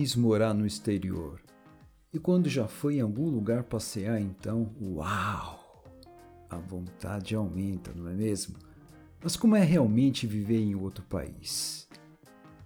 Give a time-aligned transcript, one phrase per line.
[0.00, 1.42] quis morar no exterior?
[2.10, 5.84] E quando já foi em algum lugar passear, então, uau!
[6.48, 8.56] A vontade aumenta, não é mesmo?
[9.22, 11.86] Mas como é realmente viver em outro país?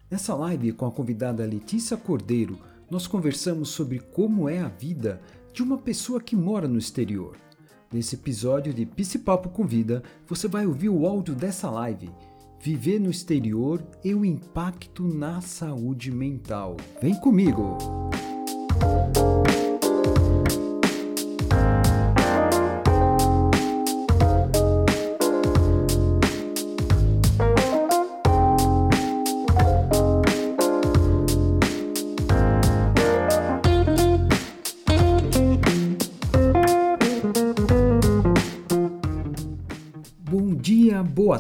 [0.08, 2.56] Nessa live com a convidada Letícia Cordeiro,
[2.88, 5.20] nós conversamos sobre como é a vida
[5.52, 7.36] de uma pessoa que mora no exterior.
[7.92, 8.86] Nesse episódio de
[9.18, 12.12] Papo Convida, você vai ouvir o áudio dessa live
[12.64, 16.78] viver no exterior e o impacto na saúde mental.
[16.98, 17.76] Vem comigo!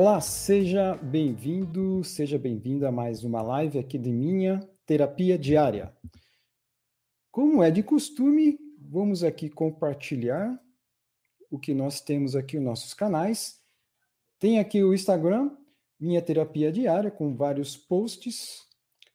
[0.00, 5.92] Olá, seja bem-vindo, seja bem-vinda a mais uma live aqui de minha terapia diária.
[7.32, 10.56] Como é de costume, vamos aqui compartilhar
[11.50, 13.60] o que nós temos aqui nos nossos canais.
[14.38, 15.50] Tem aqui o Instagram,
[15.98, 18.68] minha terapia diária, com vários posts,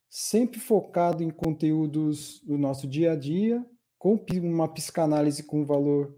[0.10, 3.66] sempre focado em conteúdos do nosso dia a dia,
[3.98, 6.14] com uma psicanálise com valor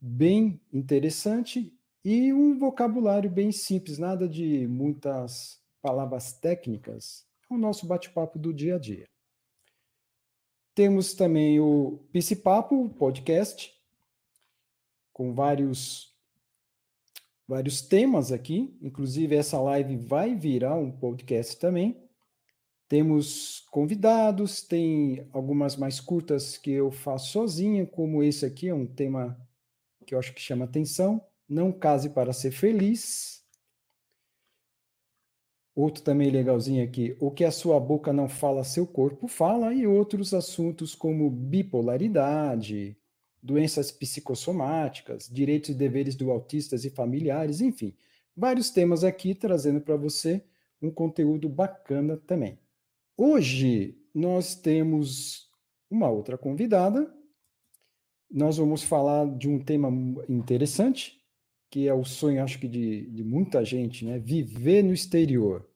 [0.00, 1.75] bem interessante
[2.08, 7.26] e um vocabulário bem simples, nada de muitas palavras técnicas.
[7.50, 9.08] É o nosso bate-papo do dia a dia.
[10.72, 11.98] Temos também o
[12.44, 13.74] Papo podcast,
[15.12, 16.14] com vários
[17.48, 22.08] vários temas aqui, inclusive essa live vai virar um podcast também.
[22.86, 28.86] Temos convidados, tem algumas mais curtas que eu faço sozinha, como esse aqui é um
[28.86, 29.36] tema
[30.06, 31.20] que eu acho que chama atenção.
[31.48, 33.44] Não case para ser feliz.
[35.74, 39.86] Outro também legalzinho aqui, o que a sua boca não fala, seu corpo fala, e
[39.86, 42.96] outros assuntos como bipolaridade,
[43.42, 47.94] doenças psicossomáticas, direitos e deveres do autistas e familiares, enfim,
[48.34, 50.42] vários temas aqui trazendo para você
[50.80, 52.58] um conteúdo bacana também.
[53.16, 55.50] Hoje nós temos
[55.90, 57.12] uma outra convidada.
[58.30, 59.88] Nós vamos falar de um tema
[60.28, 61.15] interessante,
[61.70, 64.18] que é o sonho, acho que, de, de muita gente, né?
[64.18, 65.68] Viver no exterior.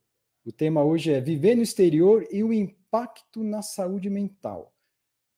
[0.44, 4.72] O tema hoje é viver no exterior e o impacto na saúde mental.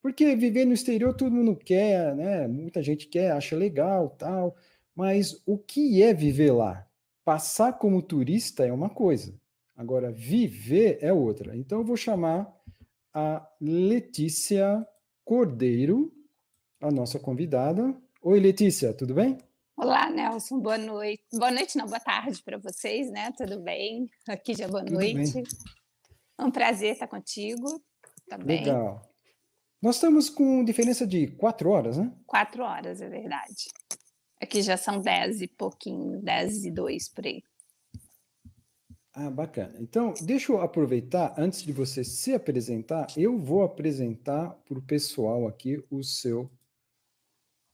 [0.01, 2.47] Porque viver no exterior todo mundo quer, né?
[2.49, 4.57] Muita gente quer, acha legal, tal.
[4.95, 6.87] Mas o que é viver lá?
[7.25, 9.35] Passar como turista é uma coisa.
[9.77, 11.57] Agora, viver é outra.
[11.57, 12.53] Então, eu vou chamar
[13.15, 14.87] a Letícia
[15.25, 16.13] Cordeiro,
[16.81, 17.95] a nossa convidada.
[18.21, 19.39] Oi, Letícia, tudo bem?
[19.77, 21.25] Olá, Nelson, boa noite.
[21.33, 23.33] Boa noite, não, boa tarde para vocês, né?
[23.37, 24.09] Tudo bem?
[24.29, 25.33] Aqui já boa Tudo noite.
[25.33, 25.45] Bem.
[26.39, 27.83] É um prazer estar contigo
[28.29, 28.61] também.
[28.61, 29.03] Legal.
[29.81, 32.13] Nós estamos com diferença de quatro horas, né?
[32.27, 33.69] Quatro horas, é verdade.
[34.41, 37.43] Aqui já são dez e pouquinho, dez e dois por aí.
[39.15, 39.75] Ah, bacana.
[39.81, 45.49] Então, deixa eu aproveitar, antes de você se apresentar, eu vou apresentar para o pessoal
[45.49, 46.51] aqui o seu,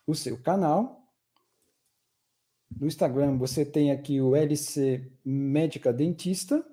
[0.07, 0.98] o seu canal,
[2.77, 6.65] no Instagram você tem aqui o LC Médica Dentista,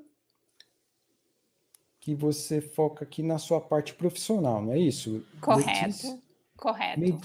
[1.99, 5.25] que você foca aqui na sua parte profissional, não é isso?
[5.41, 6.21] Correto,
[6.55, 6.99] correto.
[6.99, 7.19] Med...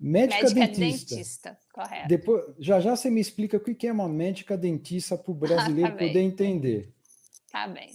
[0.00, 1.14] Médica, médica dentista.
[1.14, 1.58] dentista.
[1.74, 2.08] correto.
[2.08, 5.90] Depois, já já você me explica o que é uma médica dentista para o brasileiro
[5.92, 6.94] tá poder entender.
[7.52, 7.90] Tá bem.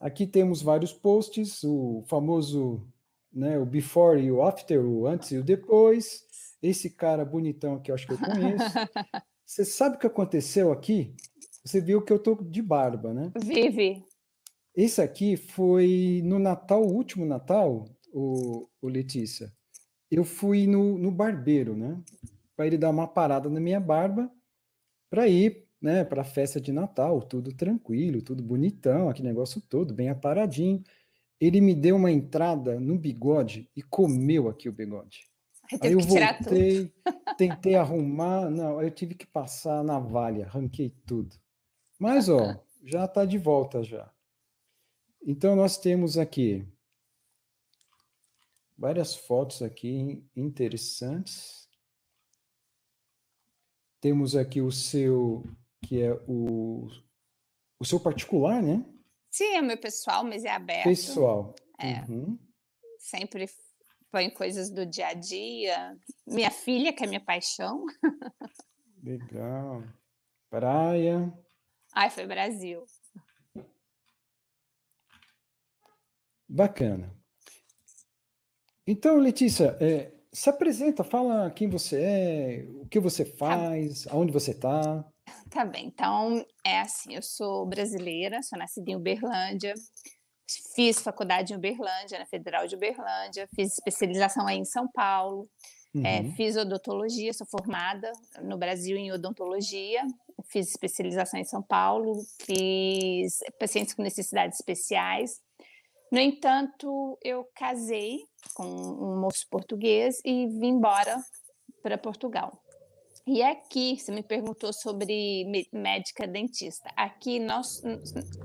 [0.00, 2.82] Aqui temos vários posts, o famoso,
[3.30, 6.24] né, o before e o after, o antes e o depois.
[6.62, 8.64] Esse cara bonitão aqui, eu acho que eu conheço.
[9.52, 11.14] Você sabe o que aconteceu aqui?
[11.62, 13.30] Você viu que eu tô de barba, né?
[13.38, 14.02] Vive.
[14.74, 19.52] Esse aqui foi no Natal, o último Natal, o, o Letícia.
[20.10, 22.02] Eu fui no, no barbeiro, né?
[22.56, 24.32] Para ele dar uma parada na minha barba,
[25.10, 26.02] para ir, né?
[26.02, 30.82] Para a festa de Natal, tudo tranquilo, tudo bonitão, aquele negócio todo bem aparadinho.
[31.38, 35.30] ele me deu uma entrada no bigode e comeu aqui o bigode.
[35.80, 36.92] Aí, eu voltei,
[37.38, 41.34] tentei arrumar, não, eu tive que passar a navalha, arranquei tudo.
[41.98, 44.12] Mas, ó, já está de volta já.
[45.24, 46.66] Então, nós temos aqui
[48.76, 51.68] várias fotos aqui interessantes.
[54.00, 55.44] Temos aqui o seu,
[55.80, 56.88] que é o,
[57.78, 58.84] o seu particular, né?
[59.30, 60.84] Sim, é meu pessoal, mas é aberto.
[60.84, 61.54] Pessoal.
[61.78, 62.00] É.
[62.10, 62.36] Uhum.
[62.98, 63.48] Sempre
[64.12, 65.96] põe coisas do dia a dia.
[66.26, 67.84] Minha filha, que é minha paixão.
[69.02, 69.82] Legal.
[70.50, 71.32] Praia.
[71.94, 72.84] Ai, foi Brasil.
[76.46, 77.10] Bacana.
[78.86, 84.12] Então, Letícia, é, se apresenta, fala quem você é, o que você tá faz, tá.
[84.12, 85.04] aonde você está.
[85.48, 89.72] Tá bem, então é assim, eu sou brasileira, sou nascida em Uberlândia,
[90.74, 95.48] fiz faculdade em Uberlândia, na Federal de Uberlândia, fiz especialização aí em São Paulo,
[95.94, 96.06] é, uhum.
[96.06, 98.10] é, fiz odontologia, sou formada
[98.42, 100.02] no Brasil em odontologia,
[100.50, 102.14] fiz especialização em São Paulo,
[102.44, 105.40] fiz pacientes com necessidades especiais,
[106.12, 108.20] no entanto, eu casei
[108.52, 111.18] com um moço português e vim embora
[111.82, 112.61] para Portugal.
[113.24, 116.90] E aqui, você me perguntou sobre médica dentista.
[116.96, 117.80] Aqui nós,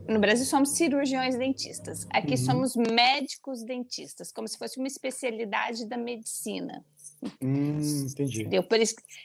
[0.08, 2.06] no Brasil, somos cirurgiões dentistas.
[2.12, 2.38] Aqui uhum.
[2.38, 6.86] somos médicos dentistas, como se fosse uma especialidade da medicina.
[7.42, 8.48] Hum, entendi.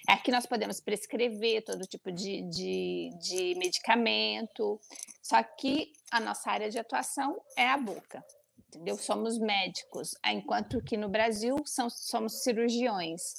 [0.08, 4.80] Aqui nós podemos prescrever todo tipo de, de, de medicamento,
[5.22, 8.24] só que a nossa área de atuação é a boca.
[8.68, 8.96] Entendeu?
[8.96, 13.34] Somos médicos, enquanto que no Brasil são, somos cirurgiões.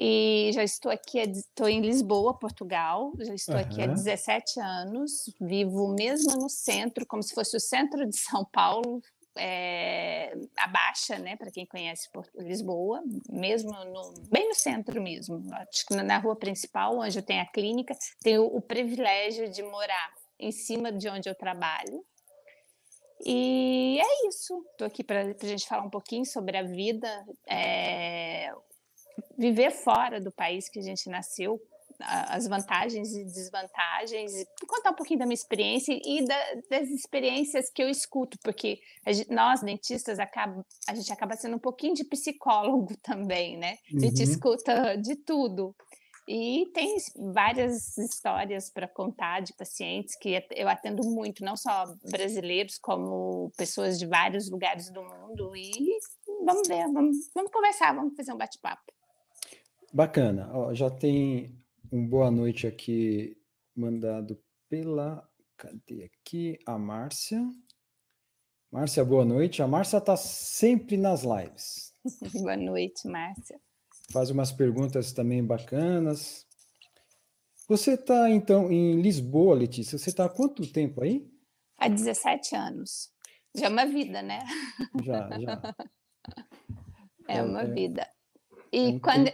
[0.00, 3.60] E já estou aqui, estou em Lisboa, Portugal, já estou uhum.
[3.60, 8.44] aqui há 17 anos, vivo mesmo no centro, como se fosse o centro de São
[8.44, 9.02] Paulo,
[9.36, 15.84] é, a Baixa, né, para quem conhece Lisboa, mesmo no, bem no centro mesmo, acho
[15.84, 20.52] que na rua principal, onde eu tenho a clínica, tenho o privilégio de morar em
[20.52, 22.04] cima de onde eu trabalho.
[23.26, 24.64] E é isso.
[24.70, 28.52] Estou aqui para a gente falar um pouquinho sobre a vida, é,
[29.36, 31.60] viver fora do país que a gente nasceu,
[32.00, 37.70] as vantagens e desvantagens, e contar um pouquinho da minha experiência e da, das experiências
[37.70, 38.78] que eu escuto, porque
[39.08, 43.78] gente, nós, dentistas, acaba, a gente acaba sendo um pouquinho de psicólogo também, né?
[43.94, 44.30] A gente uhum.
[44.30, 45.74] escuta de tudo.
[46.28, 46.94] E tem
[47.32, 53.98] várias histórias para contar de pacientes que eu atendo muito, não só brasileiros, como pessoas
[53.98, 55.56] de vários lugares do mundo.
[55.56, 55.72] E
[56.44, 58.92] vamos ver, vamos, vamos conversar, vamos fazer um bate-papo.
[59.92, 60.50] Bacana.
[60.52, 61.56] Ó, já tem
[61.90, 63.36] um boa noite aqui
[63.74, 64.38] mandado
[64.68, 65.26] pela.
[65.56, 66.58] Cadê aqui?
[66.66, 67.42] A Márcia.
[68.70, 69.62] Márcia, boa noite.
[69.62, 71.92] A Márcia está sempre nas lives.
[72.42, 73.58] boa noite, Márcia.
[74.12, 76.46] Faz umas perguntas também bacanas.
[77.66, 79.98] Você está, então, em Lisboa, Letícia.
[79.98, 81.26] Você está há quanto tempo aí?
[81.78, 83.10] Há 17 anos.
[83.54, 84.40] Já é uma vida, né?
[85.02, 85.62] Já, já.
[87.30, 88.08] É, é uma é, vida.
[88.72, 89.30] E é um quando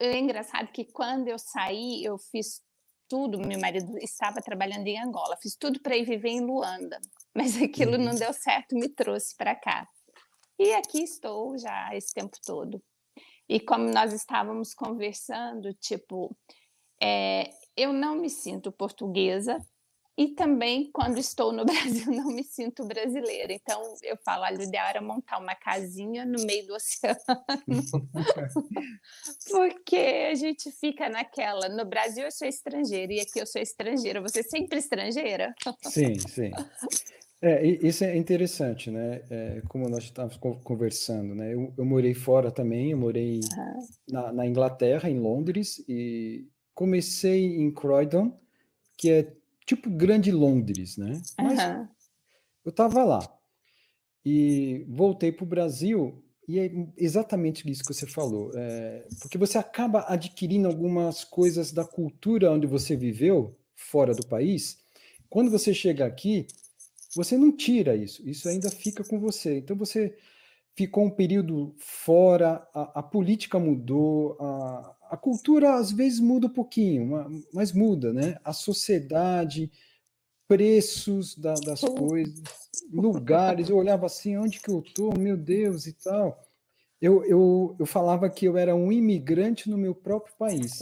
[0.00, 2.62] é engraçado que quando eu saí, eu fiz
[3.08, 3.38] tudo.
[3.38, 6.98] Meu marido estava trabalhando em Angola, fiz tudo para ir viver em Luanda,
[7.34, 8.04] mas aquilo uhum.
[8.04, 9.86] não deu certo, me trouxe para cá.
[10.58, 12.82] E aqui estou já esse tempo todo.
[13.48, 16.36] E como nós estávamos conversando, tipo,
[17.02, 19.58] é, eu não me sinto portuguesa,
[20.16, 21.64] e também, quando estou no
[22.04, 23.52] Brasil, não me sinto brasileira.
[23.52, 27.18] Então, eu falo, olha, o ideal era montar uma casinha no meio do oceano.
[29.50, 34.20] Porque a gente fica naquela, no Brasil eu sou estrangeira e aqui eu sou estrangeira.
[34.20, 35.54] Você é sempre estrangeira?
[35.84, 36.50] Sim, sim.
[37.42, 39.22] É, isso é interessante, né?
[39.30, 41.54] É, como nós estávamos conversando, né?
[41.54, 43.86] Eu, eu, morei fora também, eu morei uhum.
[44.10, 48.38] na, na Inglaterra, em Londres, e comecei em Croydon,
[48.98, 49.32] que é
[49.66, 51.20] tipo Grande Londres, né?
[51.38, 51.88] Mas uhum.
[52.64, 53.40] eu estava lá
[54.24, 59.56] e voltei para o Brasil e é exatamente isso que você falou, é, porque você
[59.56, 64.78] acaba adquirindo algumas coisas da cultura onde você viveu fora do país.
[65.28, 66.48] Quando você chega aqui,
[67.14, 69.58] você não tira isso, isso ainda fica com você.
[69.58, 70.16] Então você
[70.74, 76.50] ficou um período fora, a, a política mudou, a, a cultura às vezes muda um
[76.50, 78.38] pouquinho, mas muda, né?
[78.44, 79.70] A sociedade,
[80.48, 82.42] preços da, das coisas,
[82.92, 83.68] lugares.
[83.68, 85.12] Eu olhava assim, onde que eu tô?
[85.18, 86.40] Meu Deus e tal.
[87.00, 90.78] Eu, eu, eu falava que eu era um imigrante no meu próprio país,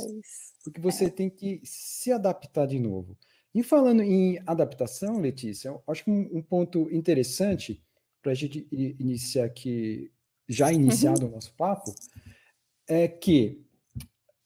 [0.65, 3.17] porque você tem que se adaptar de novo.
[3.55, 7.89] E falando em adaptação, Letícia, eu acho que um, um ponto interessante para
[8.29, 10.11] para a gente iniciar aqui,
[10.47, 11.29] já iniciado uhum.
[11.29, 11.95] o nosso papo,
[12.87, 13.65] é que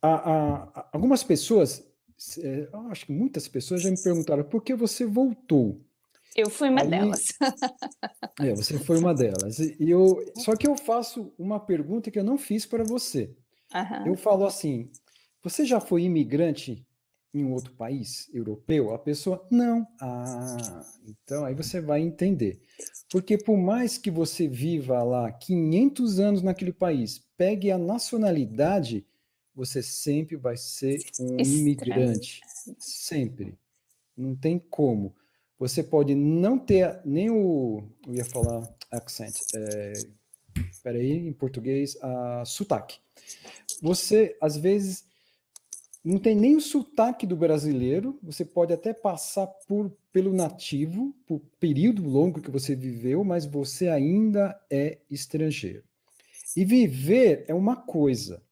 [0.02, 1.86] a, a, algumas pessoas,
[2.38, 5.80] é, acho que muitas pessoas já me perguntaram por que você voltou.
[6.34, 7.28] Eu fui uma Aí, delas.
[8.40, 9.58] É, você foi uma delas.
[9.58, 13.36] E eu, só que eu faço uma pergunta que eu não fiz para você.
[13.74, 14.08] Uhum.
[14.08, 14.90] Eu falo assim:
[15.42, 16.86] você já foi imigrante
[17.34, 18.94] em um outro país europeu?
[18.94, 19.86] A pessoa, não.
[20.00, 22.60] Ah, então aí você vai entender.
[23.10, 29.06] Porque por mais que você viva lá 500 anos naquele país, pegue a nacionalidade,
[29.54, 31.40] você sempre vai ser um Estranho.
[31.40, 32.40] imigrante.
[32.78, 33.58] Sempre.
[34.16, 35.14] Não tem como.
[35.58, 37.84] Você pode não ter nem o.
[38.06, 39.36] Eu ia falar accent.
[39.54, 39.92] É,
[40.82, 42.98] peraí, em português, a sotaque.
[43.80, 45.04] Você, às vezes,
[46.04, 51.40] não tem nem o sotaque do brasileiro, você pode até passar por, pelo nativo, por
[51.60, 55.84] período longo que você viveu, mas você ainda é estrangeiro.
[56.56, 58.42] E viver é uma coisa.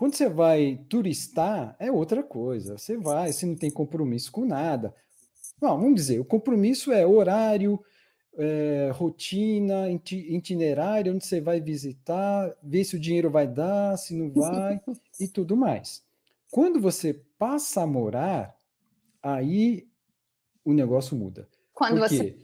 [0.00, 2.78] Quando você vai turistar, é outra coisa.
[2.78, 4.94] Você vai, você não tem compromisso com nada.
[5.60, 7.78] Não, vamos dizer, o compromisso é horário,
[8.34, 14.32] é, rotina, itinerário, onde você vai visitar, ver se o dinheiro vai dar, se não
[14.32, 14.80] vai,
[15.20, 16.02] e tudo mais.
[16.50, 18.56] Quando você passa a morar,
[19.22, 19.86] aí
[20.64, 21.46] o negócio muda.
[21.74, 22.38] Quando Por você.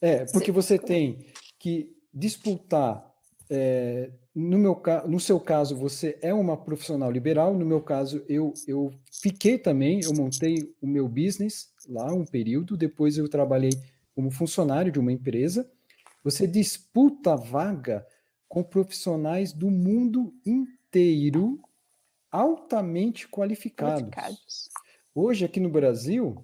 [0.00, 1.26] É, porque você tem
[1.58, 3.04] que disputar.
[3.50, 7.54] É, no, meu, no seu caso, você é uma profissional liberal.
[7.54, 12.76] No meu caso, eu, eu fiquei também, eu montei o meu business lá um período.
[12.76, 13.72] Depois, eu trabalhei
[14.14, 15.70] como funcionário de uma empresa.
[16.24, 18.06] Você disputa vaga
[18.48, 21.60] com profissionais do mundo inteiro
[22.30, 24.00] altamente qualificados.
[24.00, 24.70] qualificados.
[25.14, 26.42] Hoje, aqui no Brasil,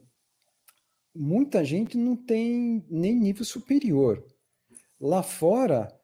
[1.15, 4.23] muita gente não tem nem nível superior.
[5.01, 5.98] Lá fora,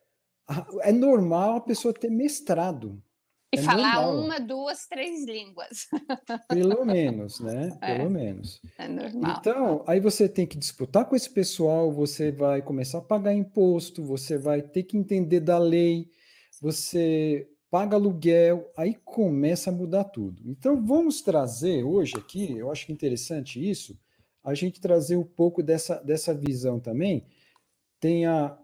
[0.83, 3.03] é normal a pessoa ter mestrado.
[3.55, 4.25] E é falar normal.
[4.25, 5.87] uma, duas, três línguas.
[6.49, 7.77] Pelo menos, né?
[7.81, 8.61] É, Pelo menos.
[8.77, 9.37] É normal.
[9.39, 14.03] Então, aí você tem que disputar com esse pessoal, você vai começar a pagar imposto,
[14.03, 16.11] você vai ter que entender da lei,
[16.61, 20.43] você paga aluguel, aí começa a mudar tudo.
[20.47, 23.99] Então, vamos trazer hoje aqui, eu acho interessante isso,
[24.43, 27.27] a gente trazer um pouco dessa, dessa visão também.
[27.99, 28.59] Tem a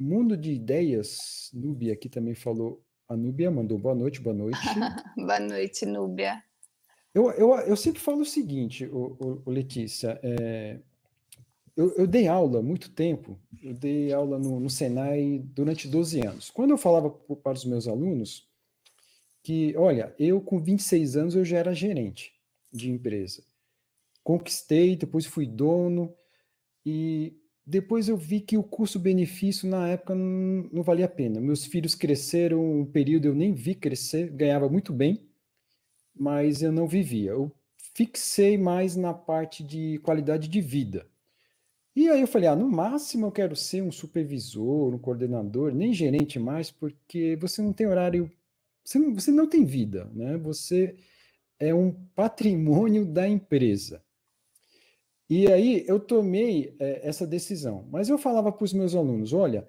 [0.00, 4.58] Mundo de Ideias, Núbia aqui também falou, a Núbia mandou boa noite, boa noite.
[5.14, 6.42] boa noite, Núbia.
[7.12, 10.80] Eu, eu, eu sempre falo o seguinte, o, o Letícia, é,
[11.76, 16.50] eu, eu, dei aula muito tempo, eu dei aula no, no, Senai durante 12 anos.
[16.50, 18.48] Quando eu falava para os meus alunos
[19.42, 22.32] que, olha, eu com 26 anos eu já era gerente
[22.72, 23.44] de empresa.
[24.24, 26.14] Conquistei, depois fui dono
[26.86, 27.39] e
[27.70, 31.40] depois eu vi que o custo-benefício na época não, não, valia a pena.
[31.40, 35.24] Meus filhos cresceram um período eu nem vi crescer, ganhava muito bem,
[36.14, 37.30] mas eu não vivia.
[37.30, 37.52] Eu
[37.94, 41.06] fixei mais na parte de qualidade de vida.
[41.94, 45.92] E aí eu falei, ah, no máximo eu quero ser um supervisor, um coordenador, nem
[45.92, 48.30] gerente mais, porque você não tem horário,
[48.82, 50.36] você não, você não tem vida, né?
[50.38, 50.96] Você
[51.58, 54.02] é um patrimônio da empresa.
[55.30, 57.86] E aí eu tomei é, essa decisão.
[57.88, 59.64] Mas eu falava para os meus alunos, olha,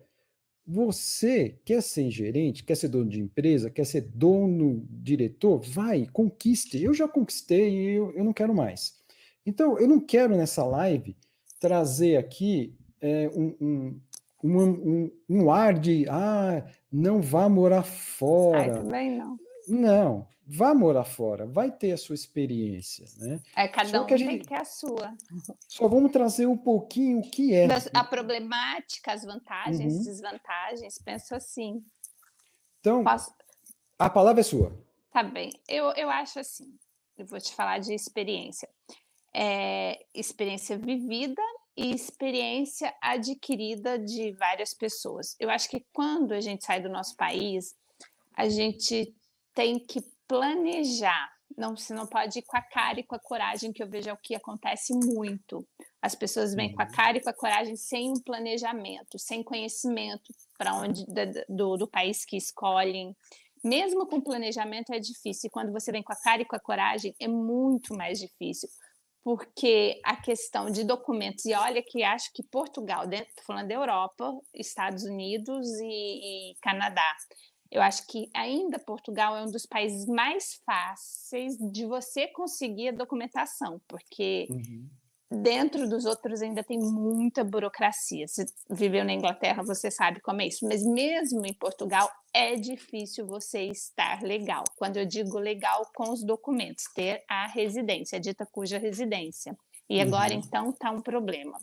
[0.65, 6.81] você quer ser gerente, quer ser dono de empresa, quer ser dono, diretor, vai, conquiste.
[6.81, 8.99] Eu já conquistei e eu, eu não quero mais.
[9.45, 11.15] Então, eu não quero nessa live
[11.59, 14.01] trazer aqui é, um, um,
[14.43, 18.61] um, um, ar de ah, não vá morar fora.
[18.61, 19.37] Ai, também não.
[19.67, 23.39] Não, vá morar fora, vai ter a sua experiência, né?
[23.55, 25.13] É, cada um que a gente, tem que ter a sua.
[25.67, 27.67] Só vamos trazer um pouquinho o que é.
[27.93, 30.03] A problemática, as vantagens, uhum.
[30.03, 31.83] desvantagens, penso assim.
[32.79, 33.33] Então, Posso...
[33.97, 34.71] a palavra é sua.
[35.11, 36.73] Tá bem, eu, eu acho assim,
[37.17, 38.67] eu vou te falar de experiência
[39.33, 41.41] é, experiência vivida
[41.75, 45.35] e experiência adquirida de várias pessoas.
[45.39, 47.75] Eu acho que quando a gente sai do nosso país,
[48.35, 49.15] a gente
[49.53, 51.29] tem que planejar.
[51.57, 54.09] Não, você não pode ir com a cara e com a coragem, que eu vejo
[54.09, 55.67] é o que acontece muito.
[56.01, 56.91] As pessoas vêm com a uhum.
[56.91, 61.05] cara e com a coragem sem um planejamento, sem conhecimento para onde
[61.49, 63.15] do, do país que escolhem.
[63.63, 65.47] Mesmo com planejamento é difícil.
[65.47, 68.69] E quando você vem com a cara e com a coragem, é muito mais difícil
[69.23, 74.33] porque a questão de documentos, e olha que acho que Portugal, estou falando da Europa,
[74.53, 77.15] Estados Unidos e, e, Canadá,
[77.71, 82.91] eu acho que ainda Portugal é um dos países mais fáceis de você conseguir a
[82.91, 84.89] documentação, porque uhum.
[85.41, 88.27] dentro dos outros ainda tem muita burocracia.
[88.27, 90.67] Se viveu na Inglaterra, você sabe como é isso.
[90.67, 94.65] Mas mesmo em Portugal, é difícil você estar legal.
[94.75, 99.57] Quando eu digo legal, com os documentos, ter a residência, a dita cuja residência.
[99.89, 100.41] E agora, uhum.
[100.45, 101.57] então, está um problema.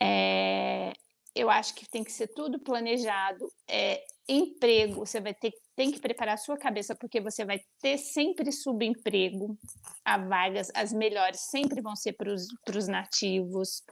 [0.00, 0.92] É,
[1.32, 3.48] eu acho que tem que ser tudo planejado.
[3.68, 7.98] É, emprego, você vai ter tem que preparar a sua cabeça, porque você vai ter
[7.98, 9.56] sempre subemprego,
[10.04, 13.84] a vagas, as melhores sempre vão ser para os nativos,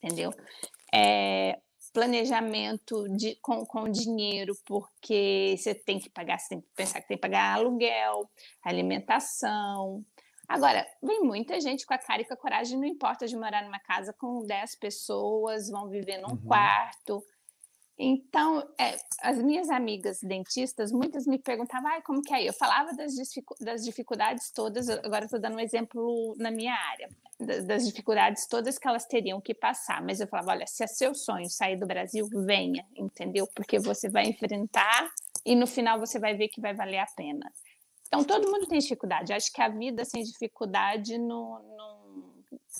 [0.00, 0.32] entendeu?
[0.94, 1.58] É,
[1.92, 7.08] planejamento de, com, com dinheiro, porque você tem que pagar, você tem que pensar que
[7.08, 8.30] tem que pagar aluguel,
[8.62, 10.04] alimentação.
[10.48, 13.64] Agora, vem muita gente com a cara e com a coragem, não importa de morar
[13.64, 16.46] numa casa com 10 pessoas, vão viver num uhum.
[16.46, 17.22] quarto,
[17.98, 22.48] então, é, as minhas amigas dentistas, muitas me perguntavam, ah, como que é?
[22.48, 23.12] Eu falava das,
[23.60, 27.08] das dificuldades todas, agora estou dando um exemplo na minha área,
[27.40, 30.86] das, das, dificuldades todas que elas teriam que passar, mas eu falava, olha, se é
[30.86, 33.48] seu sonho sair do Brasil, venha, entendeu?
[33.52, 35.10] Porque você vai enfrentar
[35.44, 37.50] e no final você vai ver que vai valer a pena.
[38.06, 39.32] Então, todo mundo tem dificuldade.
[39.32, 41.97] Acho que a vida sem dificuldade não, não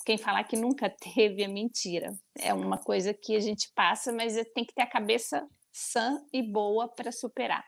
[0.05, 2.09] quem falar que nunca teve é mentira.
[2.39, 6.43] É uma coisa que a gente passa, mas tem que ter a cabeça sã e
[6.43, 7.65] boa para superar.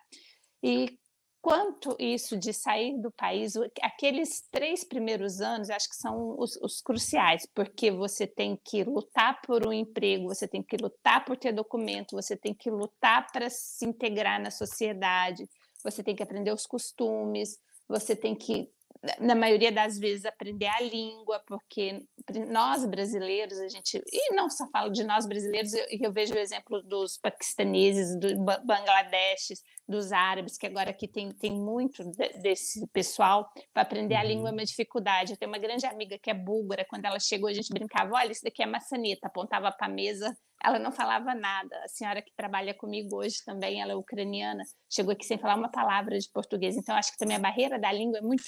[0.63, 0.99] E
[1.41, 6.81] quanto isso de sair do país, aqueles três primeiros anos, acho que são os, os,
[6.81, 11.53] cruciais, porque você tem que lutar por um emprego, você tem que lutar por ter
[11.53, 15.49] documento, você tem que lutar para se integrar na sociedade,
[15.83, 18.71] você tem que aprender os costumes, você tem que
[19.19, 22.03] na maioria das vezes, aprender a língua, porque
[22.49, 26.39] nós brasileiros, a gente, e não só falo de nós brasileiros, eu, eu vejo o
[26.39, 29.55] exemplo dos paquistaneses, do Bangladesh,
[29.89, 32.05] dos árabes, que agora aqui tem, tem muito
[32.43, 34.59] desse pessoal, para aprender a língua é uhum.
[34.59, 35.33] uma dificuldade.
[35.33, 38.31] Eu tenho uma grande amiga que é búlgara, quando ela chegou, a gente brincava: olha,
[38.31, 41.77] isso daqui é maçaneta, apontava para a mesa, ela não falava nada.
[41.85, 45.71] A senhora que trabalha comigo hoje também, ela é ucraniana, chegou aqui sem falar uma
[45.71, 46.77] palavra de português.
[46.77, 48.45] Então, acho que também a barreira da língua é muito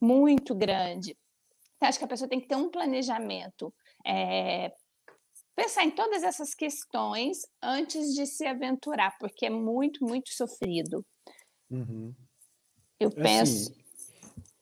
[0.00, 1.16] muito grande.
[1.76, 3.72] Então, acho que a pessoa tem que ter um planejamento,
[4.04, 4.72] é,
[5.54, 11.04] pensar em todas essas questões antes de se aventurar, porque é muito, muito sofrido.
[11.70, 12.14] Uhum.
[12.98, 13.72] Eu é penso.
[13.72, 13.86] Assim,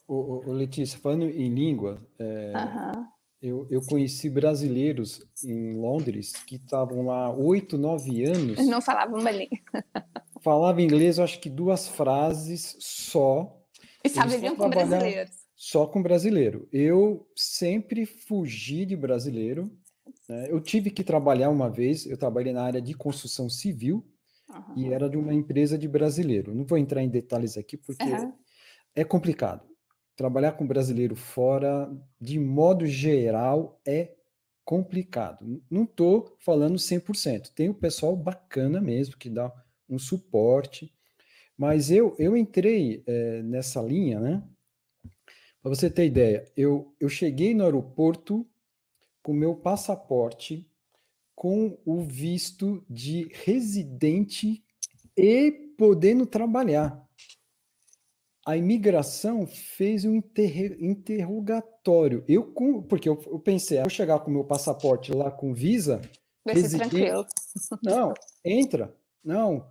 [0.07, 3.07] o, o, Letícia, falando em língua, é, uhum.
[3.40, 8.66] eu, eu conheci brasileiros em Londres que estavam lá oito, nove anos.
[8.66, 9.59] Não falavam uma língua.
[10.42, 13.63] Falava inglês, acho que duas frases só
[14.04, 15.44] e com brasileiros.
[15.56, 16.68] Só com brasileiro.
[16.72, 19.70] Eu sempre fugi de brasileiro.
[20.28, 20.46] Né?
[20.50, 24.04] Eu tive que trabalhar uma vez, eu trabalhei na área de construção civil
[24.48, 24.74] uhum.
[24.76, 26.54] e era de uma empresa de brasileiro.
[26.54, 28.32] Não vou entrar em detalhes aqui porque uhum.
[28.94, 29.66] é complicado.
[30.16, 31.90] Trabalhar com brasileiro fora,
[32.20, 34.14] de modo geral, é
[34.64, 35.62] complicado.
[35.70, 37.50] Não estou falando 100%.
[37.54, 39.52] Tem o pessoal bacana mesmo que dá
[39.88, 40.93] um suporte,
[41.56, 44.42] mas eu, eu entrei é, nessa linha, né?
[45.62, 48.46] Para você ter ideia, eu, eu cheguei no aeroporto
[49.22, 50.68] com meu passaporte,
[51.34, 54.62] com o visto de residente
[55.16, 57.02] e podendo trabalhar.
[58.46, 62.22] A imigração fez um inter, interrogatório.
[62.28, 62.52] Eu,
[62.86, 66.02] porque eu, eu pensei, eu chegar com meu passaporte lá com visa.
[66.44, 67.26] Vai ser tranquilo.
[67.82, 68.12] Não,
[68.44, 68.94] entra.
[69.24, 69.66] Não,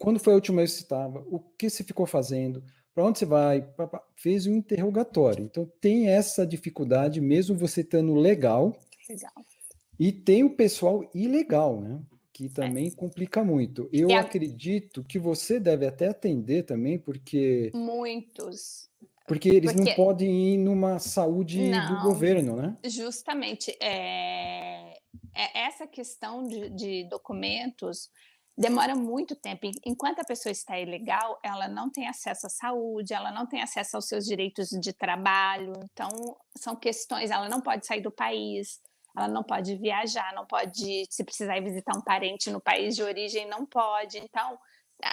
[0.00, 1.20] quando foi a última vez que você estava?
[1.28, 2.64] O que você ficou fazendo?
[2.94, 3.68] Para onde você vai?
[4.16, 5.44] Fez um interrogatório.
[5.44, 8.74] Então tem essa dificuldade, mesmo você estando legal.
[9.08, 9.32] Legal.
[9.98, 12.00] E tem o pessoal ilegal, né?
[12.32, 12.90] Que também é.
[12.90, 13.90] complica muito.
[13.92, 14.20] Eu a...
[14.20, 17.70] acredito que você deve até atender também, porque.
[17.74, 18.88] Muitos.
[19.28, 19.90] Porque eles porque...
[19.90, 22.78] não podem ir numa saúde não, do governo, né?
[22.86, 23.70] Justamente.
[23.82, 24.96] É...
[25.34, 28.08] é essa questão de, de documentos
[28.56, 29.70] demora muito tempo.
[29.84, 33.96] Enquanto a pessoa está ilegal, ela não tem acesso à saúde, ela não tem acesso
[33.96, 35.72] aos seus direitos de trabalho.
[35.92, 36.08] Então,
[36.56, 38.80] são questões, ela não pode sair do país,
[39.16, 43.02] ela não pode viajar, não pode, se precisar ir visitar um parente no país de
[43.02, 44.18] origem, não pode.
[44.18, 44.58] Então,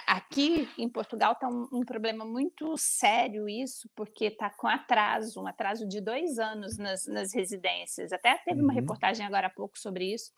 [0.06, 5.48] aqui em Portugal está um, um, problema muito sério isso, porque está com atraso, um
[5.48, 8.12] atraso de dois anos nas, nas residências.
[8.12, 8.80] Até teve uma uhum.
[8.80, 10.32] reportagem agora há pouco sobre isso.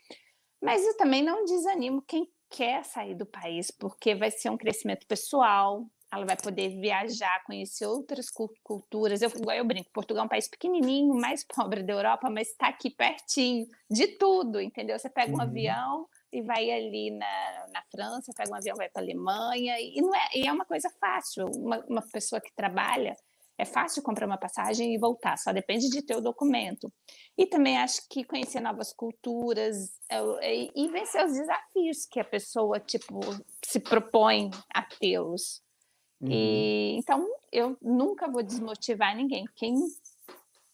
[0.62, 5.06] Mas eu também não desanimo quem quer sair do país, porque vai ser um crescimento
[5.08, 8.28] pessoal, ela vai poder viajar, conhecer outras
[8.64, 9.22] culturas.
[9.22, 12.68] Eu, igual eu brinco, Portugal é um país pequenininho, mais pobre da Europa, mas está
[12.68, 14.98] aqui pertinho de tudo, entendeu?
[14.98, 15.42] Você pega um uhum.
[15.42, 20.02] avião e vai ali na, na França, pega um avião vai para a Alemanha, e,
[20.02, 21.46] não é, e é uma coisa fácil.
[21.46, 23.16] Uma, uma pessoa que trabalha,
[23.60, 26.90] É fácil comprar uma passagem e voltar, só depende de ter o documento.
[27.38, 32.80] E também acho que conhecer novas culturas é, e vencer os desafios que a pessoa
[32.80, 33.20] tipo
[33.66, 35.62] se propõe a tê-los.
[36.22, 36.30] Uhum.
[36.32, 39.44] E então eu nunca vou desmotivar ninguém.
[39.58, 39.76] Quem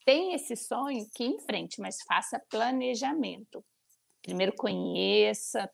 [0.05, 3.65] tem esse sonho, que enfrente, mas faça planejamento.
[4.21, 5.67] Primeiro conheça,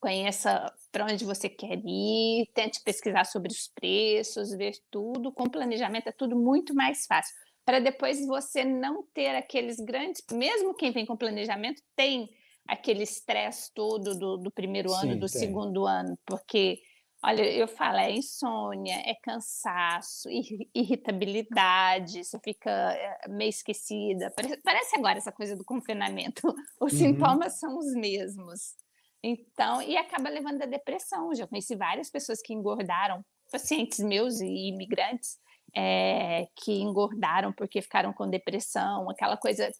[0.00, 5.32] conheça para onde você quer ir, tente pesquisar sobre os preços, ver tudo.
[5.32, 7.34] Com planejamento é tudo muito mais fácil.
[7.64, 10.22] Para depois você não ter aqueles grandes.
[10.32, 12.30] Mesmo quem vem com planejamento tem
[12.66, 15.40] aquele estresse todo do, do primeiro ano, Sim, do tem.
[15.40, 16.80] segundo ano, porque
[17.20, 20.28] Olha, eu falo, é insônia, é cansaço,
[20.72, 24.32] irritabilidade, você fica eh, meio esquecida.
[24.62, 26.42] Parece agora essa coisa do confinamento.
[26.80, 26.98] Os uhum.
[26.98, 28.76] sintomas são os mesmos.
[29.22, 31.34] Então, e acaba levando a depressão.
[31.34, 35.38] Já conheci várias pessoas que engordaram, pacientes meus e imigrantes,
[35.74, 39.70] é, que engordaram porque ficaram com depressão, aquela coisa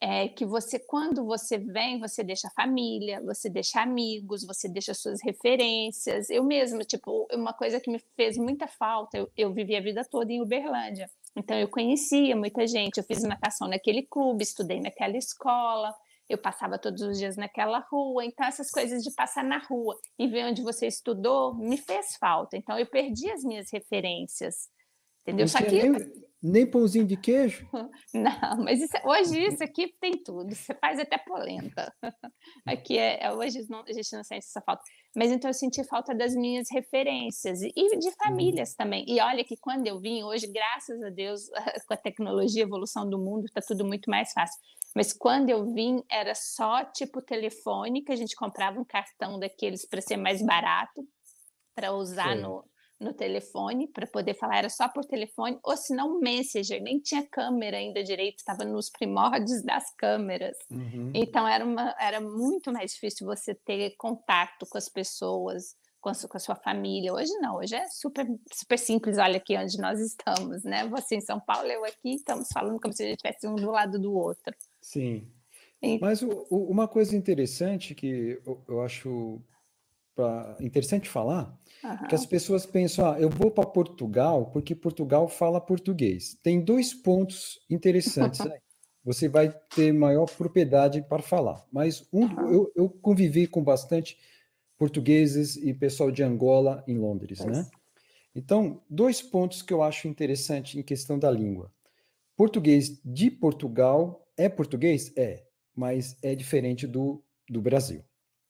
[0.00, 4.94] é que você, quando você vem, você deixa a família, você deixa amigos, você deixa
[4.94, 6.30] suas referências.
[6.30, 10.04] Eu mesma, tipo, uma coisa que me fez muita falta, eu, eu vivi a vida
[10.08, 11.10] toda em Uberlândia.
[11.36, 15.94] Então, eu conhecia muita gente, eu fiz natação naquele clube, estudei naquela escola,
[16.28, 18.24] eu passava todos os dias naquela rua.
[18.24, 22.56] Então, essas coisas de passar na rua e ver onde você estudou me fez falta.
[22.56, 24.68] Então, eu perdi as minhas referências.
[25.22, 25.48] Entendeu?
[25.48, 25.82] Só que.
[25.82, 27.68] Nem nem pãozinho de queijo?
[28.14, 30.54] Não, mas isso, hoje isso aqui tem tudo.
[30.54, 31.92] Você faz até polenta.
[32.64, 34.82] Aqui é, é hoje não, a gente não sente essa falta.
[35.16, 39.04] Mas então eu senti falta das minhas referências e de famílias também.
[39.08, 41.48] E olha que quando eu vim hoje, graças a Deus,
[41.88, 44.60] com a tecnologia, a evolução do mundo, está tudo muito mais fácil.
[44.94, 49.86] Mas quando eu vim, era só tipo telefone, que a gente comprava um cartão daqueles
[49.86, 51.06] para ser mais barato,
[51.74, 52.64] para usar no,
[53.00, 57.24] no telefone para poder falar, era só por telefone, ou se não Messenger, nem tinha
[57.26, 60.56] câmera ainda direito, estava nos primórdios das câmeras.
[60.70, 61.12] Uhum.
[61.14, 66.12] Então era, uma, era muito mais difícil você ter contato com as pessoas, com a,
[66.14, 67.12] com a, sua família.
[67.12, 70.86] Hoje não, hoje é super, super simples, olha aqui onde nós estamos, né?
[70.88, 73.70] Você em São Paulo, eu aqui, estamos falando como se a gente estivesse um do
[73.70, 74.54] lado do outro.
[74.90, 75.30] Sim.
[75.82, 75.98] E...
[75.98, 79.40] Mas o, o, uma coisa interessante que eu, eu acho
[80.14, 82.08] pra, interessante falar Uhum.
[82.08, 86.36] Que as pessoas pensam, ah, eu vou para Portugal porque Portugal fala português.
[86.42, 88.58] Tem dois pontos interessantes aí.
[89.04, 91.64] Você vai ter maior propriedade para falar.
[91.72, 92.52] Mas um, uhum.
[92.52, 94.18] eu, eu, convivi com bastante
[94.76, 97.66] portugueses e pessoal de Angola em Londres, né?
[98.34, 101.72] Então, dois pontos que eu acho interessante em questão da língua.
[102.36, 105.12] Português de Portugal é português?
[105.16, 108.02] É, mas é diferente do, do Brasil.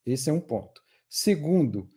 [0.07, 0.81] Esse é um ponto.
[1.09, 1.91] Segundo,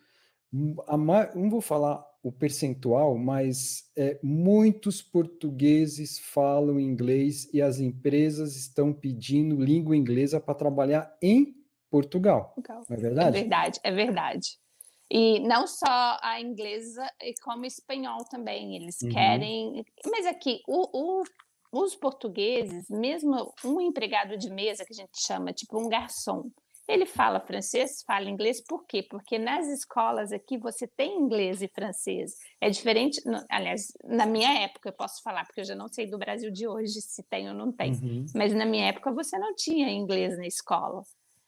[0.51, 8.93] não vou falar o percentual, mas é, muitos portugueses falam inglês e as empresas estão
[8.93, 11.56] pedindo língua inglesa para trabalhar em
[11.89, 12.54] Portugal.
[12.54, 12.84] Portugal.
[12.89, 13.38] Não é verdade?
[13.38, 14.62] É verdade, é verdade.
[15.10, 17.06] E não só a inglesa,
[17.43, 18.77] como espanhol também.
[18.77, 19.10] Eles uhum.
[19.10, 19.86] querem.
[20.10, 21.23] Mas aqui, o, o,
[21.72, 26.52] os portugueses, mesmo um empregado de mesa, que a gente chama, tipo um garçom,
[26.88, 29.02] ele fala francês, fala inglês, por quê?
[29.04, 32.34] Porque nas escolas aqui você tem inglês e francês.
[32.60, 36.18] É diferente, aliás, na minha época eu posso falar, porque eu já não sei do
[36.18, 38.26] Brasil de hoje se tem ou não tem, uhum.
[38.36, 41.02] mas na minha época você não tinha inglês na escola.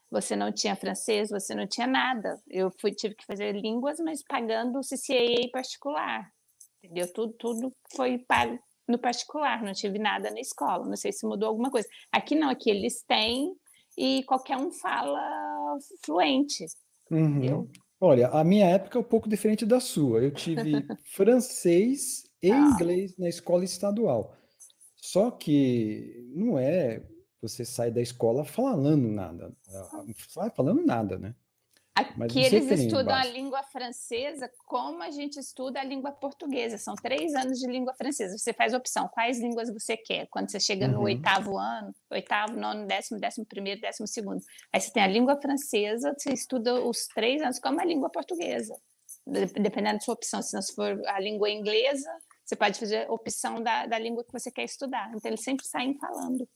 [0.09, 2.39] Você não tinha francês, você não tinha nada.
[2.47, 6.31] Eu fui, tive que fazer línguas, mas pagando o CCAA particular.
[6.83, 7.11] Entendeu?
[7.11, 10.85] Tudo, tudo foi pago no particular, não tive nada na escola.
[10.85, 11.87] Não sei se mudou alguma coisa.
[12.11, 13.53] Aqui não, aqui eles têm
[13.97, 16.65] e qualquer um fala fluente.
[17.09, 17.69] Uhum.
[17.99, 20.21] Olha, a minha época é um pouco diferente da sua.
[20.21, 22.57] Eu tive francês e ah.
[22.57, 24.35] inglês na escola estadual.
[24.97, 27.01] Só que não é
[27.41, 29.53] você sai da escola falando nada,
[30.55, 31.35] falando nada, né?
[31.95, 36.75] Aqui eles estudam a língua francesa como a gente estuda a língua portuguesa.
[36.79, 38.35] São três anos de língua francesa.
[38.35, 40.27] Você faz opção, quais línguas você quer.
[40.31, 41.03] Quando você chega no uhum.
[41.03, 44.41] oitavo ano, oitavo, nono, décimo, décimo primeiro, décimo segundo.
[44.73, 48.73] Aí você tem a língua francesa, você estuda os três anos como a língua portuguesa.
[49.27, 50.41] Dependendo da sua opção.
[50.41, 52.09] Se não for a língua inglesa,
[52.43, 55.11] você pode fazer opção da, da língua que você quer estudar.
[55.15, 56.49] Então, eles sempre saem falando.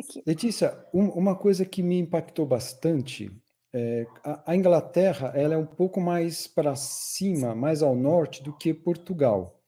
[0.00, 0.22] Aqui.
[0.26, 3.30] Letícia, um, uma coisa que me impactou bastante
[3.72, 8.52] é, a, a, Inglaterra ela é um pouco mais para cima, mais ao norte do
[8.52, 9.60] que Portugal.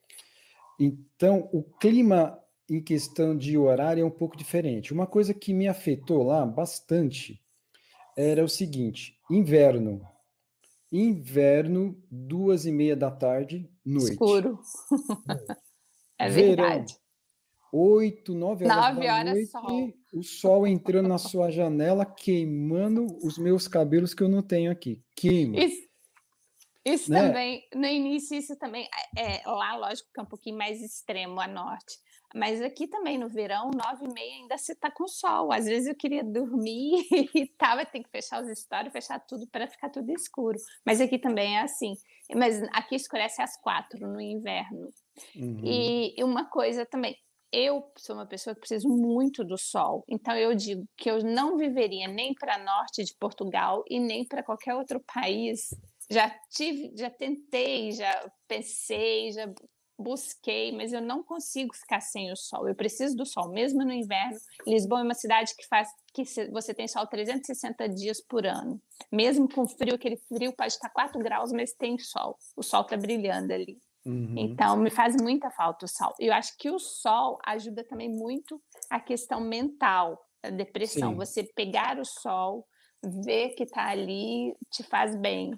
[0.78, 4.92] Então, o clima em questão de horário é um pouco diferente.
[4.92, 7.42] Uma coisa que me afetou lá bastante
[8.16, 10.06] era o seguinte: inverno.
[10.92, 14.12] Inverno, duas e meia da tarde, noite.
[14.12, 14.60] Escuro.
[16.18, 16.98] É Verão, verdade.
[17.72, 19.92] 8, 9 horas 9 da horas noite, sol.
[20.14, 25.00] o sol entrando na sua janela, queimando os meus cabelos que eu não tenho aqui.
[25.14, 25.56] Queima.
[25.58, 25.88] Isso,
[26.84, 27.28] isso né?
[27.28, 31.46] também, no início, isso também, é, lá, lógico que é um pouquinho mais extremo a
[31.46, 31.96] norte,
[32.34, 35.52] mas aqui também no verão, nove e meia ainda se está com sol.
[35.52, 37.04] Às vezes eu queria dormir
[37.34, 40.56] e tava, tem que fechar os stories, fechar tudo para ficar tudo escuro.
[40.86, 41.94] Mas aqui também é assim.
[42.34, 44.92] Mas aqui escurece às quatro no inverno.
[45.34, 45.60] Uhum.
[45.64, 47.16] E, e uma coisa também,
[47.52, 51.56] eu sou uma pessoa que preciso muito do sol, então eu digo que eu não
[51.56, 55.74] viveria nem para norte de Portugal e nem para qualquer outro país.
[56.10, 59.52] Já tive, já tentei, já pensei, já
[60.00, 62.66] busquei, mas eu não consigo ficar sem o sol.
[62.66, 64.36] Eu preciso do sol, mesmo no inverno.
[64.66, 68.80] Lisboa é uma cidade que faz que você tem sol 360 dias por ano.
[69.12, 72.36] Mesmo com frio, aquele frio pode estar 4 graus, mas tem sol.
[72.56, 73.78] O sol está brilhando ali.
[74.04, 74.34] Uhum.
[74.36, 76.14] Então, me faz muita falta o sol.
[76.18, 81.10] Eu acho que o sol ajuda também muito a questão mental, a depressão.
[81.10, 81.16] Sim.
[81.16, 82.66] Você pegar o sol,
[83.24, 85.52] ver que está ali, te faz bem.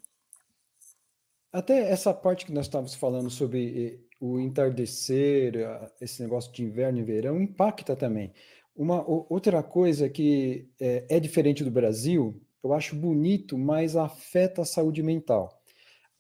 [1.53, 5.55] Até essa parte que nós estávamos falando sobre eh, o entardecer,
[6.01, 8.33] esse negócio de inverno e verão, impacta também.
[8.75, 14.65] Uma outra coisa que é, é, diferente do Brasil, eu acho bonito, mas afeta a
[14.65, 15.62] saúde mental.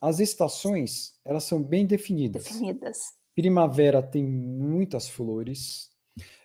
[0.02, 2.42] As estações, elas são bem definidas.
[2.42, 3.12] Definidas.
[3.36, 5.90] Primavera tem muitas flores.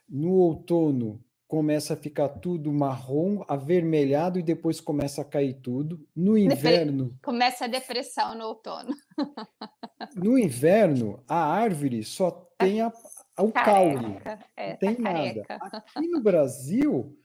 [0.07, 6.07] No outono começa a ficar tudo marrom, avermelhado e depois começa a cair tudo.
[6.15, 7.17] No inverno.
[7.23, 8.93] Começa a depressão no outono.
[10.15, 12.93] no inverno, a árvore só tem a,
[13.39, 14.19] o caule.
[14.55, 15.45] É, não tem tá nada.
[15.49, 17.17] Aqui no Brasil,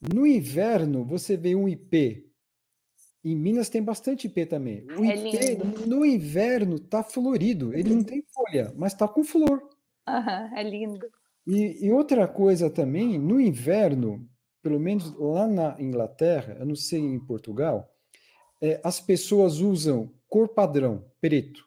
[0.00, 2.26] no inverno, você vê um ipê.
[3.24, 4.86] Em Minas tem bastante ipê também.
[4.98, 5.86] O é lindo.
[5.86, 7.72] no inverno, tá florido.
[7.72, 9.62] Ele não tem folha, mas tá com flor.
[10.06, 11.06] Uhum, é lindo.
[11.46, 14.28] E, e, outra coisa também, no inverno,
[14.62, 17.90] pelo menos lá na Inglaterra, eu não sei em Portugal,
[18.60, 21.64] é, as pessoas usam cor padrão, preto.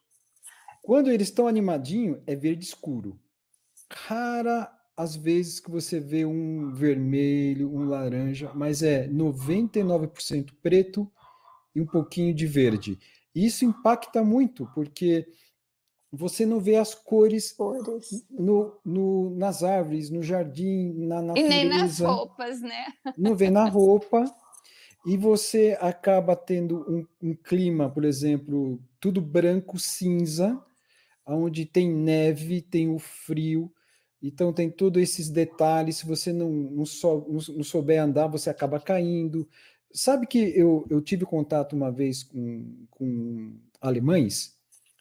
[0.83, 3.19] Quando eles estão animadinho, é verde escuro.
[3.91, 11.11] Rara as vezes que você vê um vermelho, um laranja, mas é 99% preto
[11.77, 12.97] e um pouquinho de verde.
[13.35, 15.27] Isso impacta muito, porque
[16.11, 18.25] você não vê as cores, cores.
[18.31, 21.45] No, no, nas árvores, no jardim, na natureza.
[21.45, 22.87] E nem nas roupas, né?
[23.15, 24.25] Não vê na roupa.
[25.05, 26.83] E você acaba tendo
[27.21, 30.59] um, um clima, por exemplo, tudo branco, cinza,
[31.23, 33.71] onde tem neve, tem o frio.
[34.21, 35.97] Então tem todos esses detalhes.
[35.97, 39.47] Se você não, não, sou, não, souber andar, você acaba caindo.
[39.93, 44.57] Sabe que eu, eu tive contato uma vez com, com alemães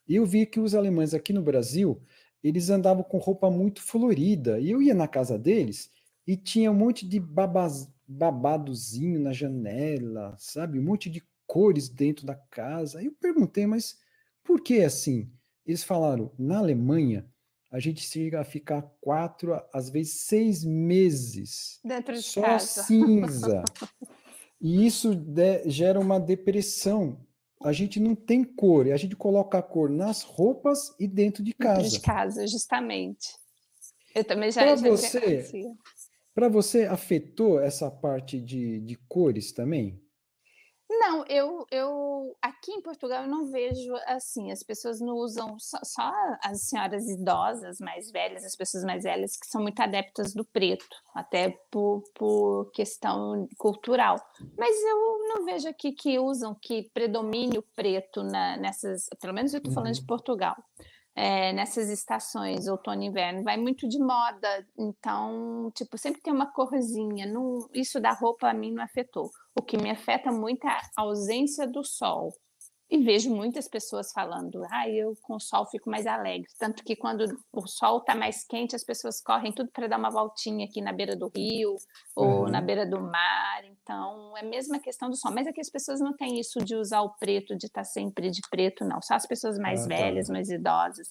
[0.09, 2.01] e eu vi que os alemães aqui no Brasil,
[2.42, 4.61] eles andavam com roupa muito florida.
[4.61, 5.90] E eu ia na casa deles
[6.27, 10.79] e tinha um monte de babaz, babadozinho na janela, sabe?
[10.79, 13.01] Um monte de cores dentro da casa.
[13.01, 13.99] Aí eu perguntei, mas
[14.44, 15.31] por que assim?
[15.66, 17.27] Eles falaram, na Alemanha,
[17.70, 22.85] a gente chega a ficar quatro, às vezes seis meses dentro de só casa.
[22.85, 23.64] cinza.
[24.61, 27.27] e isso de, gera uma depressão
[27.62, 31.55] a gente não tem cor, a gente coloca a cor nas roupas e dentro de
[31.55, 31.83] casa.
[31.83, 33.29] Dentro de casa, justamente.
[34.14, 35.75] Eu também já, para você,
[36.35, 40.01] Para você, afetou essa parte de, de cores também?
[41.07, 45.79] Não, eu, eu aqui em Portugal eu não vejo assim, as pessoas não usam só,
[45.85, 50.45] só, as senhoras idosas mais velhas, as pessoas mais velhas que são muito adeptas do
[50.45, 54.16] preto, até por, por questão cultural.
[54.59, 59.55] Mas eu não vejo aqui que usam que predomine o preto na, nessas, pelo menos
[59.55, 60.01] eu estou falando uhum.
[60.01, 60.57] de Portugal.
[61.18, 66.52] É, nessas estações, outono e inverno, vai muito de moda, então, tipo, sempre tem uma
[66.52, 69.31] corzinha, não, isso da roupa a mim não afetou.
[69.59, 72.35] O que me afeta muito é a ausência do sol.
[72.88, 76.46] E vejo muitas pessoas falando, ah, eu com o sol fico mais alegre.
[76.57, 80.11] Tanto que quando o sol está mais quente, as pessoas correm tudo para dar uma
[80.11, 81.75] voltinha aqui na beira do rio
[82.14, 82.49] ou uhum.
[82.49, 83.64] na beira do mar.
[83.64, 85.33] Então, é a mesma questão do sol.
[85.33, 88.31] Mas aqui as pessoas não têm isso de usar o preto, de estar tá sempre
[88.31, 89.03] de preto, não.
[89.03, 89.96] Só as pessoas mais ah, tá.
[89.96, 90.33] velhas, tá.
[90.33, 91.09] mais idosas.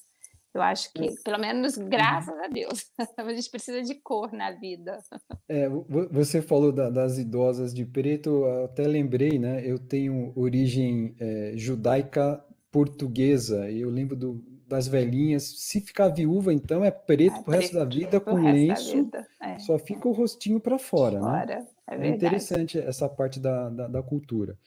[0.56, 1.89] Eu acho que, pelo menos, uhum.
[1.89, 4.98] graças a Deus, a gente precisa de cor na vida.
[5.48, 9.62] É, você falou da, das idosas de preto, até lembrei, né?
[9.63, 15.44] Eu tenho origem é, judaica portuguesa, e eu lembro do, das velhinhas.
[15.44, 19.08] Se ficar viúva, então é preto é, pro resto da vida, com lenço,
[19.39, 19.60] é.
[19.60, 21.68] só fica o rostinho para fora, fora, né?
[21.88, 24.58] É, é interessante essa parte da, da, da cultura.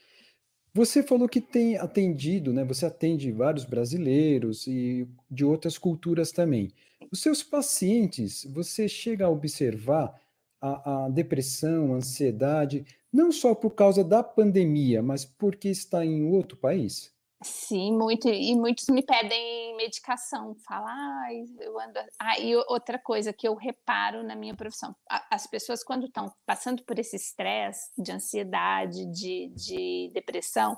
[0.73, 2.63] Você falou que tem atendido, né?
[2.63, 6.71] Você atende vários brasileiros e de outras culturas também.
[7.11, 10.13] Os seus pacientes, você chega a observar
[10.61, 16.23] a, a depressão, a ansiedade, não só por causa da pandemia, mas porque está em
[16.23, 17.11] outro país?
[17.41, 18.27] Sim, muito.
[18.27, 20.55] E muitos me pedem medicação.
[20.67, 20.91] Fala,
[21.23, 21.99] ai, eu ando.
[22.19, 24.93] Ah, e outra coisa que eu reparo na minha profissão:
[25.31, 30.77] as pessoas, quando estão passando por esse estresse de ansiedade, de, de depressão,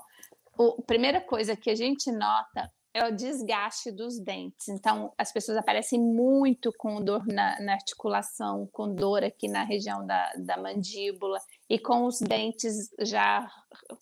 [0.58, 4.68] a primeira coisa que a gente nota é o desgaste dos dentes.
[4.68, 10.06] Então, as pessoas aparecem muito com dor na, na articulação, com dor aqui na região
[10.06, 13.50] da, da mandíbula e com os dentes já,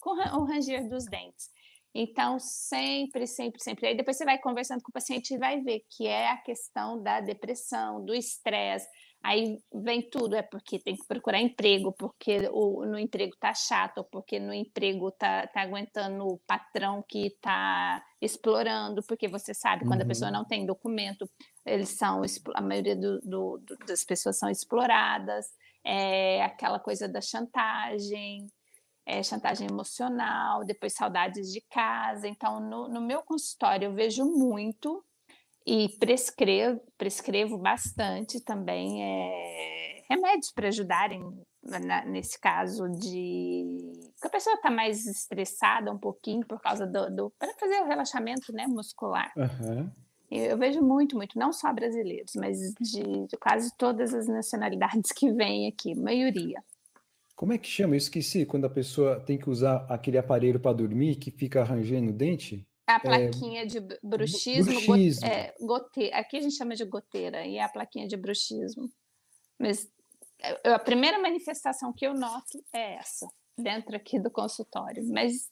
[0.00, 1.48] com o ranger dos dentes.
[1.94, 3.88] Então, sempre, sempre, sempre.
[3.88, 7.02] Aí depois você vai conversando com o paciente e vai ver que é a questão
[7.02, 8.86] da depressão, do estresse.
[9.22, 13.98] Aí vem tudo, é porque tem que procurar emprego, porque o, no emprego tá chato,
[13.98, 19.84] ou porque no emprego tá, tá aguentando o patrão que tá explorando, porque você sabe,
[19.84, 20.06] quando uhum.
[20.06, 21.28] a pessoa não tem documento,
[21.66, 22.22] eles são,
[22.54, 25.48] a maioria do, do, do, das pessoas são exploradas,
[25.84, 28.46] é aquela coisa da chantagem,
[29.10, 32.28] é, chantagem emocional, depois saudades de casa.
[32.28, 35.04] Então, no, no meu consultório, eu vejo muito
[35.66, 41.20] e prescrevo, prescrevo bastante também é, remédios para ajudarem
[41.62, 47.10] na, nesse caso de que a pessoa está mais estressada um pouquinho por causa do,
[47.10, 49.32] do para fazer o relaxamento né, muscular.
[49.36, 49.90] Uhum.
[50.30, 55.32] Eu vejo muito, muito, não só brasileiros, mas de, de quase todas as nacionalidades que
[55.32, 56.62] vêm aqui, maioria.
[57.40, 57.94] Como é que chama?
[57.94, 62.10] Eu esqueci quando a pessoa tem que usar aquele aparelho para dormir que fica arranjando
[62.10, 62.68] o dente.
[62.86, 65.26] A é, plaquinha é, de bruxismo, bruxismo.
[65.26, 68.90] é, gote, aqui a gente chama de goteira, e é a plaquinha de bruxismo.
[69.58, 69.90] Mas
[70.38, 73.26] é, a primeira manifestação que eu noto é essa,
[73.56, 75.02] dentro aqui do consultório.
[75.08, 75.50] Mas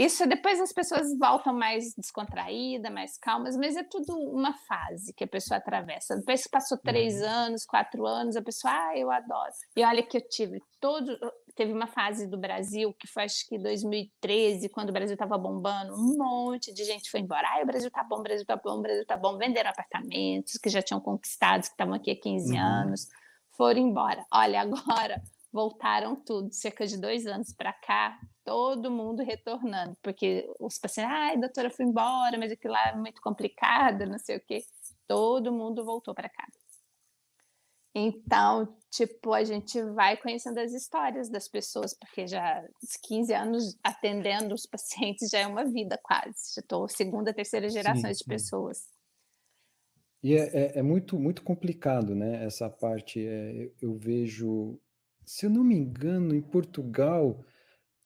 [0.00, 5.24] isso depois as pessoas voltam mais descontraídas, mais calmas, mas é tudo uma fase que
[5.24, 6.16] a pessoa atravessa.
[6.16, 7.28] Depois que passou três uhum.
[7.28, 9.52] anos, quatro anos, a pessoa, ah, eu adoro.
[9.76, 11.18] E olha que eu tive todo.
[11.54, 15.92] Teve uma fase do Brasil, que foi acho que 2013, quando o Brasil estava bombando,
[15.92, 17.46] um monte de gente foi embora.
[17.46, 19.36] Ah, o Brasil tá bom, o Brasil tá bom, o Brasil tá bom.
[19.36, 22.58] Venderam apartamentos que já tinham conquistados, que estavam aqui há 15 uhum.
[22.58, 23.06] anos,
[23.54, 24.24] foram embora.
[24.32, 25.20] Olha, agora
[25.52, 31.38] voltaram tudo, cerca de dois anos para cá, todo mundo retornando, porque os pacientes, ai,
[31.38, 34.64] doutora, fui embora, mas aquilo lá é muito complicado, não sei o quê.
[35.06, 36.46] Todo mundo voltou para cá.
[37.92, 42.64] Então, tipo, a gente vai conhecendo as histórias das pessoas, porque já
[43.02, 46.54] 15 anos atendendo os pacientes já é uma vida quase.
[46.54, 48.88] Já estou segunda, terceira geração de pessoas.
[50.22, 52.44] E é, é, é, muito, muito complicado, né?
[52.44, 53.26] Essa parte.
[53.26, 54.78] É, eu vejo,
[55.30, 57.44] se eu não me engano, em Portugal,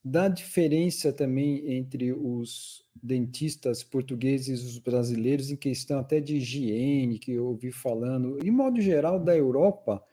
[0.05, 7.19] dá diferença também entre os dentistas portugueses e os brasileiros em questão até de higiene,
[7.19, 8.39] que eu ouvi falando.
[8.45, 10.05] Em modo geral, da Europa,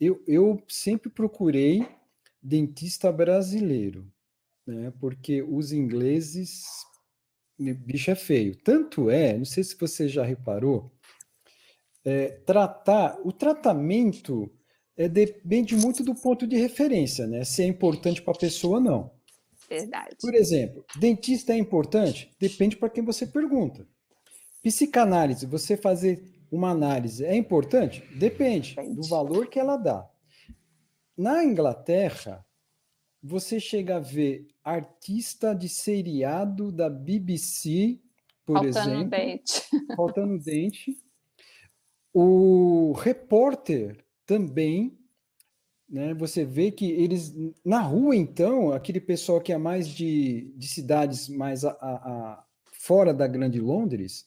[0.00, 1.86] eu, eu sempre procurei
[2.42, 4.10] dentista brasileiro,
[4.66, 4.90] né?
[4.98, 6.64] Porque os ingleses,
[7.58, 8.56] bicho é feio.
[8.56, 10.90] Tanto é, não sei se você já reparou,
[12.06, 14.50] é, tratar, o tratamento
[14.98, 17.44] é, depende muito do ponto de referência, né?
[17.44, 19.10] Se é importante para a pessoa ou não.
[19.70, 20.16] Verdade.
[20.20, 22.34] Por exemplo, dentista é importante?
[22.40, 23.86] Depende para quem você pergunta.
[24.60, 28.02] Psicanálise, você fazer uma análise é importante?
[28.16, 30.08] Depende Depende do valor que ela dá.
[31.16, 32.44] Na Inglaterra,
[33.22, 38.00] você chega a ver artista de seriado da BBC,
[38.44, 39.62] por faltando exemplo, dente.
[39.94, 40.96] faltando dente.
[42.12, 44.98] O repórter também
[45.88, 46.12] né?
[46.14, 51.28] Você vê que eles, na rua, então, aquele pessoal que é mais de, de cidades
[51.28, 54.26] mais a, a, a fora da grande Londres,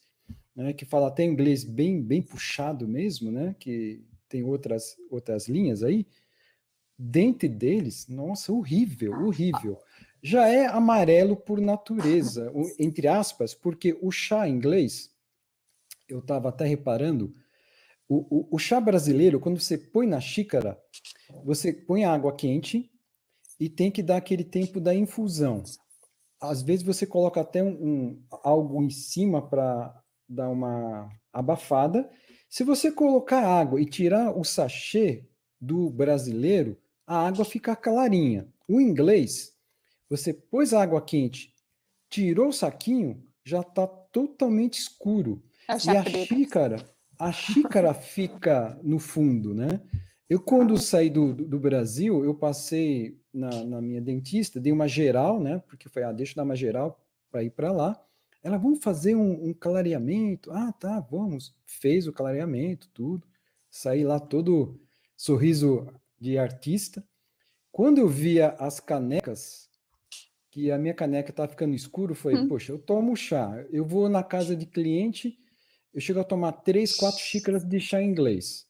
[0.56, 0.72] né?
[0.72, 3.54] que fala até inglês bem, bem puxado mesmo, né?
[3.60, 6.04] que tem outras, outras linhas aí,
[6.98, 9.78] dente deles, nossa, horrível, horrível.
[10.20, 15.10] Já é amarelo por natureza, entre aspas, porque o chá inglês,
[16.08, 17.32] eu estava até reparando,
[18.08, 20.78] o, o, o chá brasileiro, quando você põe na xícara,
[21.44, 22.90] você põe a água quente
[23.58, 25.62] e tem que dar aquele tempo da infusão.
[26.40, 29.94] Às vezes você coloca até um, um algo em cima para
[30.28, 32.10] dar uma abafada.
[32.48, 35.24] Se você colocar água e tirar o sachê
[35.60, 36.76] do brasileiro,
[37.06, 38.48] a água fica clarinha.
[38.68, 39.52] O inglês,
[40.10, 41.54] você pôs a água quente,
[42.10, 45.42] tirou o saquinho, já está totalmente escuro.
[45.68, 46.91] e a xícara,
[47.22, 49.80] a xícara fica no fundo, né?
[50.28, 55.40] Eu, quando saí do, do Brasil, eu passei na, na minha dentista, dei uma geral,
[55.40, 55.62] né?
[55.68, 57.00] Porque foi, ah, deixa eu dar uma geral
[57.30, 58.02] para ir para lá.
[58.42, 60.50] Ela, vamos fazer um, um, clareamento?
[60.50, 61.54] Ah, tá, vamos.
[61.64, 63.24] Fez o clareamento, tudo.
[63.70, 64.80] Saí lá todo
[65.16, 65.86] sorriso
[66.18, 67.04] de artista.
[67.70, 69.70] Quando eu via as canecas,
[70.50, 72.48] que a minha caneca estava ficando escuro, foi, hum.
[72.48, 73.64] poxa, eu tomo chá.
[73.70, 75.38] Eu vou na casa de cliente,
[75.92, 78.66] eu chego a tomar três, quatro xícaras de chá inglês.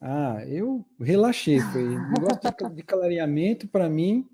[0.00, 1.60] Ah, eu relaxei.
[1.60, 4.26] Foi negócio de clareamento, para mim,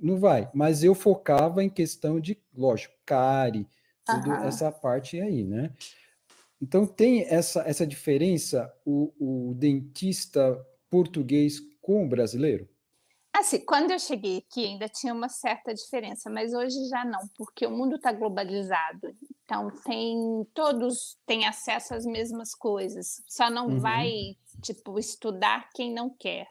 [0.00, 0.48] não vai.
[0.54, 3.66] Mas eu focava em questão de, lógico, cárie,
[4.06, 5.72] tudo essa parte aí, né?
[6.60, 9.12] Então tem essa, essa diferença, o,
[9.50, 10.58] o dentista
[10.90, 12.68] português com o brasileiro?
[13.38, 17.64] Assim, quando eu cheguei aqui ainda tinha uma certa diferença, mas hoje já não, porque
[17.64, 19.14] o mundo está globalizado.
[19.44, 23.22] Então tem todos têm acesso às mesmas coisas.
[23.28, 23.78] Só não uhum.
[23.78, 24.10] vai
[24.60, 26.48] tipo estudar quem não quer.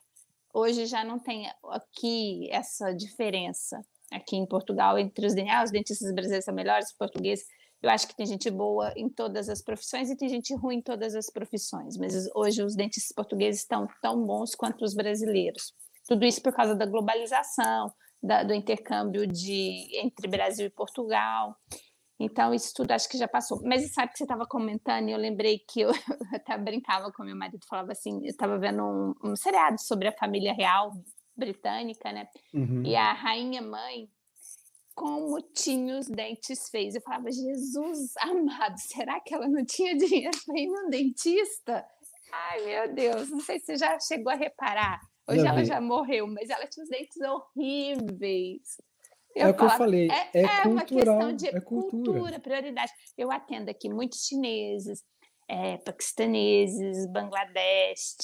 [0.54, 6.14] Hoje já não tem aqui essa diferença aqui em Portugal entre os, ah, os dentistas
[6.14, 7.46] brasileiros são melhores, os portugueses.
[7.82, 10.82] Eu acho que tem gente boa em todas as profissões e tem gente ruim em
[10.82, 15.74] todas as profissões, mas hoje os dentistas portugueses estão tão bons quanto os brasileiros.
[16.08, 17.92] Tudo isso por causa da globalização,
[18.22, 21.56] da, do intercâmbio de, entre Brasil e Portugal.
[22.20, 23.62] Então, isso tudo acho que já passou.
[23.64, 27.24] Mas sabe que você estava comentando e eu lembrei que eu, eu até brincava com
[27.24, 30.92] meu marido, falava assim, eu estava vendo um, um seriado sobre a família real
[31.36, 32.28] britânica, né?
[32.54, 32.84] Uhum.
[32.84, 34.10] E a rainha mãe,
[34.96, 36.96] como tinha os dentes feios.
[36.96, 41.86] Eu falava, Jesus amado, será que ela não tinha dinheiro para ir no dentista?
[42.34, 45.00] Ai, meu Deus, não sei se você já chegou a reparar.
[45.30, 45.66] Hoje já ela vi.
[45.66, 48.78] já morreu, mas ela tinha os dentes horríveis.
[49.36, 52.14] Eu é o que eu falei, é, é, é cultural, uma questão de é cultura.
[52.14, 52.92] cultura, prioridade.
[53.16, 55.04] Eu atendo aqui muitos chineses,
[55.48, 58.18] é, paquistaneses, Bangladesh,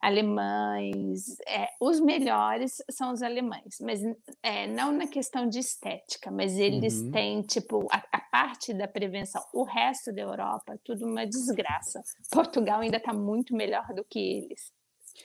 [0.00, 1.38] alemães.
[1.46, 4.00] É, os melhores são os alemães, mas
[4.42, 7.10] é, não na questão de estética, mas eles uhum.
[7.10, 9.42] têm, tipo, a, a, parte da prevenção.
[9.52, 12.00] O resto da Europa, tudo uma desgraça.
[12.30, 14.72] Portugal ainda está muito melhor do que eles.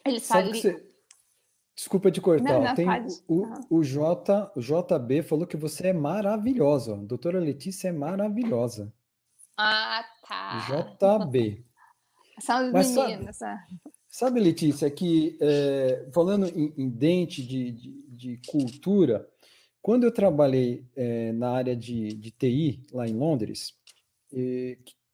[0.05, 0.49] Eles Sabe.
[0.49, 0.87] Você...
[1.75, 2.53] Desculpa te cortar.
[2.53, 2.87] Não, não, Tem
[3.27, 6.95] o, o, J, o JB falou que você é maravilhosa.
[6.95, 8.91] A doutora Letícia é maravilhosa.
[9.55, 10.65] Ah, tá.
[10.67, 11.63] JB.
[12.41, 13.37] São as meninas.
[13.37, 13.61] Sabe,
[14.07, 19.27] sabe, Letícia, que é, falando em, em dente de, de, de, cultura,
[19.79, 23.75] quando eu trabalhei é, na área de, de TI lá em Londres,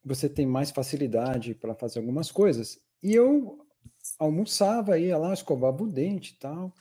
[0.03, 2.79] você tem mais facilidade para fazer algumas coisas.
[3.01, 3.62] E eu
[4.19, 6.73] almoçava, ia lá, escovava o dente e tal.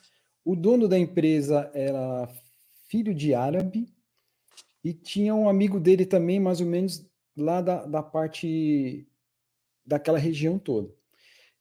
[0.44, 2.28] O dono da empresa era
[2.88, 3.88] filho de árabe
[4.84, 7.06] e tinha um amigo dele também, mais ou menos
[7.36, 9.06] lá da, da parte
[9.84, 10.92] daquela região toda.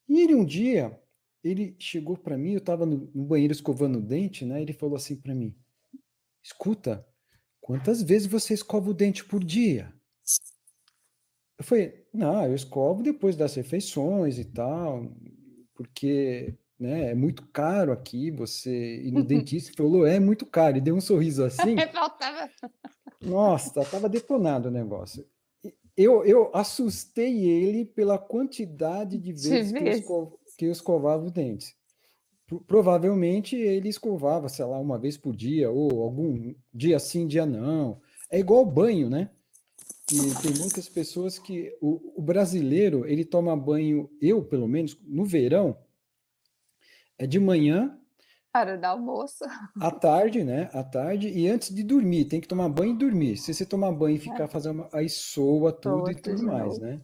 [0.07, 0.99] E ele um dia,
[1.43, 4.61] ele chegou para mim, eu estava no, no, banheiro escovando o dente, né?
[4.61, 5.55] Ele falou assim para mim:
[6.43, 7.07] "Escuta,
[7.59, 9.93] quantas vezes você escova o dente por dia?"
[11.57, 15.15] Eu falei: "Não, eu escovo depois das refeições e tal,
[15.83, 19.71] porque né, é muito caro aqui você ir no dentista.
[19.75, 20.77] falou, é muito caro.
[20.77, 21.75] E deu um sorriso assim.
[21.93, 22.49] Faltava.
[23.21, 25.25] Nossa, estava detonado o negócio
[25.95, 31.31] eu, eu assustei ele pela quantidade de vezes, que, eu escov, que eu escovava os
[31.31, 31.75] dentes.
[32.67, 38.01] Provavelmente ele escovava, sei lá, uma vez por dia, ou algum dia sim, dia não.
[38.29, 39.29] É igual banho, né?
[40.11, 41.75] E tem muitas pessoas que.
[41.81, 45.77] O, o brasileiro, ele toma banho, eu pelo menos, no verão,
[47.17, 47.97] é de manhã
[48.53, 49.45] Hora do almoço.
[49.79, 50.69] À tarde, né?
[50.73, 52.25] À tarde e antes de dormir.
[52.25, 53.37] Tem que tomar banho e dormir.
[53.37, 54.21] Se você tomar banho e é.
[54.21, 54.47] ficar é.
[54.47, 54.87] fazendo.
[54.91, 56.99] Aí soa tudo e tudo mais, né?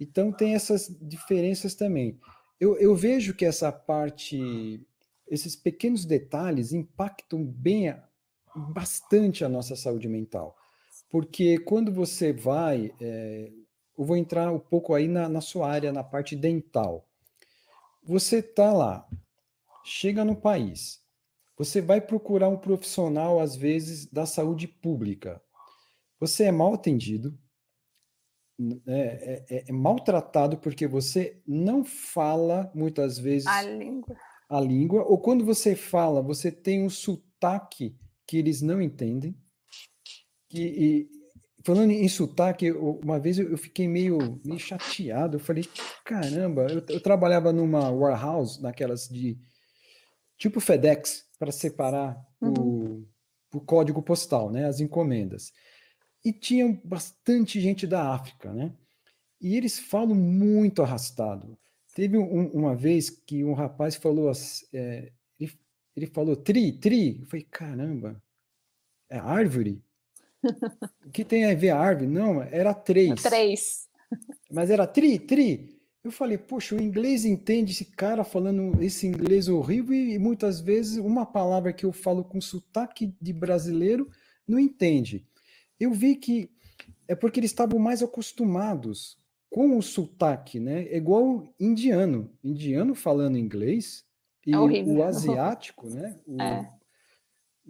[0.00, 2.18] Então tem essas diferenças também.
[2.58, 4.80] Eu, eu vejo que essa parte,
[5.28, 7.94] esses pequenos detalhes impactam bem,
[8.54, 10.56] bastante a nossa saúde mental.
[11.12, 13.52] Porque quando você vai, é,
[13.98, 17.06] eu vou entrar um pouco aí na, na sua área, na parte dental.
[18.02, 19.06] Você está lá,
[19.84, 21.04] chega no país,
[21.54, 25.40] você vai procurar um profissional, às vezes, da saúde pública.
[26.18, 27.38] Você é mal atendido,
[28.86, 34.16] é, é, é maltratado porque você não fala, muitas vezes, a língua.
[34.48, 39.36] a língua, ou quando você fala, você tem um sotaque que eles não entendem.
[40.60, 41.08] E,
[41.64, 45.36] falando em sotaque, uma vez eu fiquei meio, meio chateado.
[45.36, 45.64] Eu falei,
[46.04, 49.38] caramba, eu, eu trabalhava numa warehouse, naquelas de
[50.36, 53.04] tipo FedEx, para separar uhum.
[53.52, 55.52] o, o, código postal, né, as encomendas.
[56.24, 58.72] E tinha bastante gente da África, né?
[59.40, 61.58] E eles falam muito arrastado.
[61.94, 64.32] Teve um, uma vez que um rapaz falou,
[64.72, 65.52] é, ele
[65.96, 67.20] Ele falou tri, tri.
[67.20, 68.22] Eu falei, caramba,
[69.10, 69.82] é árvore?
[71.06, 72.06] O que tem a ver a árvore?
[72.06, 73.22] Não, era três.
[73.22, 73.88] Três.
[74.50, 75.78] Mas era tri, tri.
[76.04, 80.98] Eu falei, poxa, o inglês entende esse cara falando esse inglês horrível e muitas vezes
[80.98, 84.10] uma palavra que eu falo com sotaque de brasileiro
[84.46, 85.24] não entende.
[85.78, 86.50] Eu vi que
[87.06, 89.16] é porque eles estavam mais acostumados
[89.48, 90.84] com o sotaque, né?
[90.86, 92.30] É igual indiano.
[92.42, 94.04] Indiano falando inglês
[94.46, 96.16] e é o asiático, né?
[96.26, 96.72] O, é.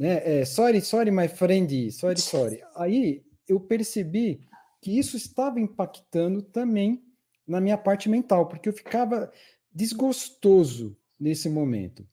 [0.02, 0.40] Né?
[0.40, 2.60] É, sorry, sorry, my friend, sorry, sorry.
[2.74, 4.40] Aí eu percebi
[4.80, 7.00] que isso estava impactando também
[7.46, 9.30] na minha parte mental, porque eu ficava
[9.72, 12.04] desgostoso nesse momento.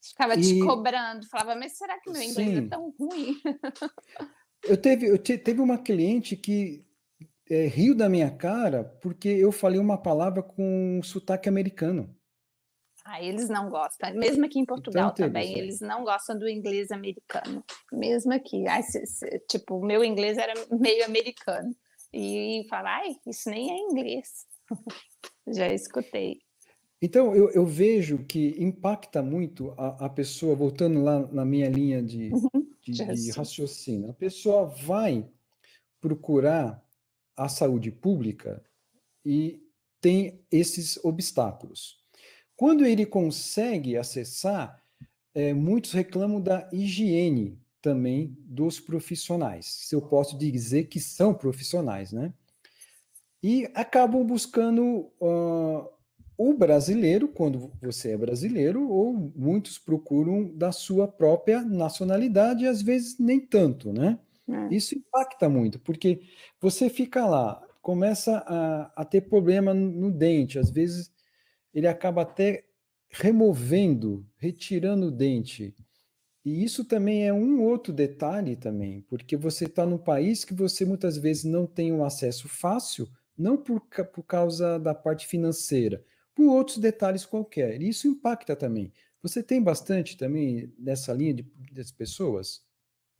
[0.00, 0.40] Ficava e...
[0.40, 2.66] te cobrando, falava, mas será que meu inglês é Sim.
[2.66, 3.38] é tão ruim?
[4.64, 6.82] eu teve, eu te, teve uma cliente que
[7.50, 12.08] é, riu da minha cara porque eu falei uma palavra com sotaque americano.
[13.04, 14.12] Ah, eles não gostam.
[14.14, 15.58] Mesmo aqui em Portugal então, também, isso.
[15.58, 17.64] eles não gostam do inglês americano.
[17.92, 18.66] Mesmo aqui.
[18.66, 21.74] Ai, se, se, tipo, o meu inglês era meio americano.
[22.12, 24.46] E fala, ai, isso nem é inglês.
[25.48, 26.38] Já escutei.
[27.00, 32.02] Então, eu, eu, vejo que impacta muito a, a, pessoa, voltando lá na minha linha
[32.02, 32.66] de, uhum.
[32.82, 35.24] de, de raciocínio, a pessoa vai
[36.00, 36.84] procurar
[37.36, 38.62] a saúde pública
[39.24, 39.62] e
[40.00, 41.97] tem esses obstáculos.
[42.58, 44.82] Quando ele consegue acessar,
[45.32, 52.12] é, muitos reclamam da higiene também dos profissionais, se eu posso dizer que são profissionais,
[52.12, 52.34] né?
[53.40, 55.88] E acabam buscando uh,
[56.36, 62.82] o brasileiro, quando você é brasileiro, ou muitos procuram da sua própria nacionalidade, e às
[62.82, 64.18] vezes nem tanto, né?
[64.48, 64.74] É.
[64.74, 66.22] Isso impacta muito, porque
[66.60, 71.16] você fica lá, começa a, a ter problema no dente, às vezes
[71.72, 72.64] ele acaba até
[73.10, 75.74] removendo, retirando o dente.
[76.44, 80.84] E isso também é um outro detalhe também, porque você está num país que você
[80.84, 86.04] muitas vezes não tem um acesso fácil, não por, por causa da parte financeira,
[86.34, 87.80] por outros detalhes qualquer.
[87.82, 88.92] E isso impacta também.
[89.22, 91.42] Você tem bastante também nessa linha de,
[91.72, 92.62] das pessoas?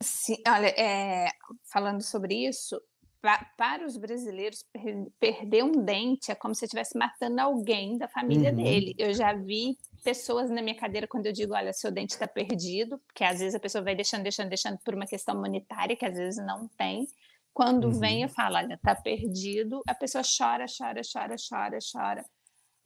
[0.03, 1.29] Sim, olha, é,
[1.65, 2.81] falando sobre isso,
[3.21, 8.51] para os brasileiros, per, perder um dente é como se estivesse matando alguém da família
[8.51, 8.57] uhum.
[8.57, 8.95] dele.
[8.97, 12.99] Eu já vi pessoas na minha cadeira quando eu digo, olha, seu dente está perdido,
[13.07, 16.17] porque às vezes a pessoa vai deixando, deixando, deixando por uma questão monetária, que às
[16.17, 17.09] vezes não tem.
[17.53, 17.99] Quando uhum.
[17.99, 22.25] vem e fala, olha, está perdido, a pessoa chora, chora, chora, chora, chora.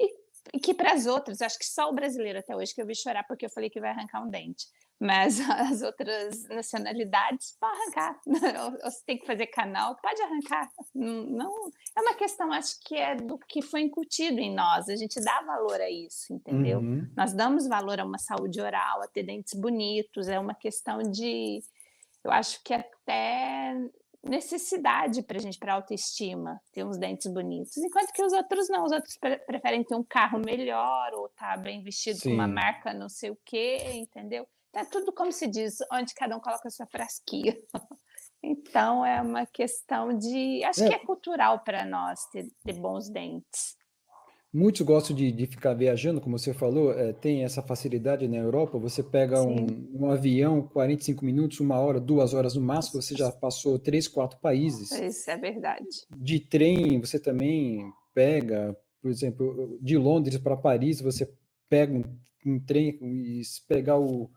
[0.01, 0.15] E,
[0.55, 2.95] e que para as outras, acho que só o brasileiro até hoje que eu vi
[2.95, 4.67] chorar porque eu falei que vai arrancar um dente
[5.01, 8.21] mas as outras nacionalidades vão arrancar.
[8.85, 10.71] Você tem que fazer canal, pode arrancar.
[10.95, 14.89] Não, é uma questão, acho que é do que foi incutido em nós.
[14.89, 16.79] A gente dá valor a isso, entendeu?
[16.79, 17.11] Uhum.
[17.17, 20.29] Nós damos valor a uma saúde oral, a ter dentes bonitos.
[20.29, 21.61] É uma questão de,
[22.25, 23.77] eu acho que até
[24.25, 28.85] necessidade para a gente, para autoestima, ter uns dentes bonitos, enquanto que os outros não,
[28.85, 32.29] os outros pre preferem ter um carro melhor ou estar tá bem vestido Sim.
[32.29, 34.47] com uma marca não sei o quê, entendeu?
[34.75, 37.57] É tudo como se diz, onde cada um coloca a sua frasquinha.
[38.45, 40.65] Então é uma questão de.
[40.65, 40.89] Acho é.
[40.89, 43.77] que é cultural para nós ter, ter, bons dentes.
[44.53, 48.79] Muitos gostam de, de ficar viajando, como você falou, é, tem essa facilidade na Europa.
[48.79, 53.31] Você pega um, um, avião, 45 minutos, uma hora, duas horas no máximo, você já
[53.31, 54.91] passou três, quatro países.
[54.91, 55.87] Isso é verdade.
[56.15, 61.33] De trem, você também pega, por exemplo, de Londres para Paris, você
[61.71, 62.03] pega um,
[62.45, 64.31] um trem e pegar o,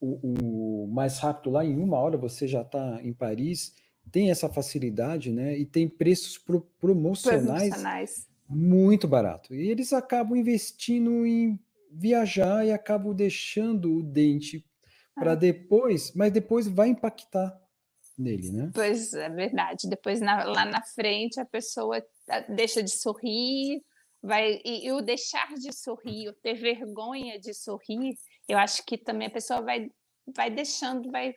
[0.00, 3.74] o, o, mais rápido lá, em uma hora você já está em Paris,
[4.10, 5.58] tem essa facilidade, né?
[5.58, 9.54] E tem preços pro, promocionais, promocionais muito barato.
[9.54, 11.58] E eles acabam investindo em
[11.90, 14.64] viajar e acabam deixando o dente
[15.14, 15.36] para ah.
[15.36, 17.60] depois, mas depois vai impactar
[18.16, 18.70] nele, né?
[18.74, 19.88] Pois é verdade.
[19.88, 23.82] Depois na, lá na frente a pessoa ah, deixa de sorrir,
[24.22, 28.16] vai e, e o deixar de sorrir, o ter vergonha de sorrir,
[28.48, 29.90] eu acho que também a pessoa vai,
[30.34, 31.34] vai deixando, vai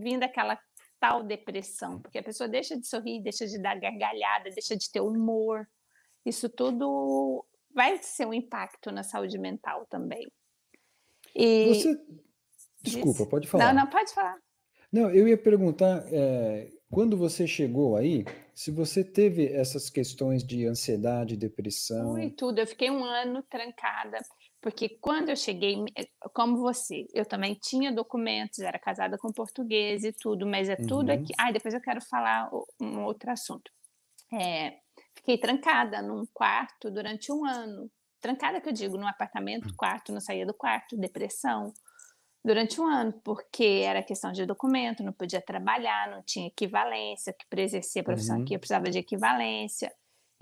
[0.00, 0.58] vindo aquela
[0.98, 5.00] tal depressão, porque a pessoa deixa de sorrir, deixa de dar gargalhada, deixa de ter
[5.00, 5.68] humor.
[6.24, 7.44] Isso tudo
[7.74, 10.26] vai ser um impacto na saúde mental também.
[11.34, 11.74] E...
[11.74, 12.00] Você...
[12.80, 13.72] Desculpa, pode falar.
[13.72, 14.38] Não, não, pode falar.
[14.92, 20.66] Não, eu ia perguntar, é, quando você chegou aí, se você teve essas questões de
[20.66, 22.12] ansiedade, depressão.
[22.12, 22.60] Foi tudo.
[22.60, 24.18] Eu fiquei um ano trancada.
[24.64, 30.04] Porque quando eu cheguei, eh, como você, eu também tinha documentos, era casada com português
[30.04, 31.22] e tudo, mas é tudo uhum.
[31.22, 31.34] aqui.
[31.38, 32.48] Ah, depois eu quero falar
[32.80, 33.70] um outro assunto.
[34.32, 34.78] É,
[35.14, 37.90] fiquei trancada num quarto durante um ano.
[38.22, 39.74] Trancada que eu digo, num apartamento, hum.
[39.76, 41.70] quarto, não saía do quarto, depressão.
[42.42, 47.46] durante um ano, porque era questão de documento, não podia trabalhar, não tinha equivalência, que
[47.50, 48.42] para exercer a profissão uhum.
[48.44, 49.92] aqui eu precisava de equivalência.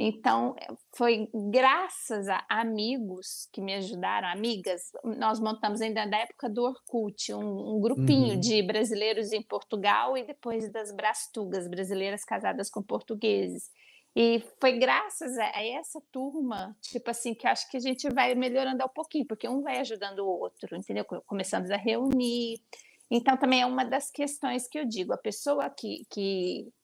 [0.04, 0.56] Então,
[0.96, 7.32] foi graças a amigos que me ajudaram, amigas, nós montamos ainda na época do Orkut,
[7.32, 8.40] um, um grupinho uhum.
[8.40, 13.70] de brasileiros em Portugal e depois das Brastugas, brasileiras casadas com portugueses.
[14.16, 18.82] E foi graças a essa turma, tipo assim, que acho que a gente vai melhorando
[18.82, 21.04] ao pouquinho, porque um vai ajudando o outro, entendeu?
[21.04, 22.60] Começamos a reunir.
[23.08, 26.04] Então, também é uma das questões que eu digo: a pessoa que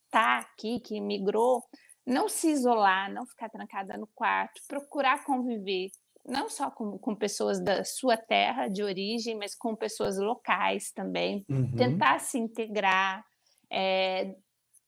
[0.07, 1.65] está aqui, que migrou,
[2.09, 5.91] não se isolar, não ficar trancada no quarto, procurar conviver
[6.27, 11.45] não só com, com pessoas da sua terra de origem, mas com pessoas locais também,
[11.49, 11.75] uhum.
[11.75, 13.25] tentar se integrar,
[13.71, 14.35] é,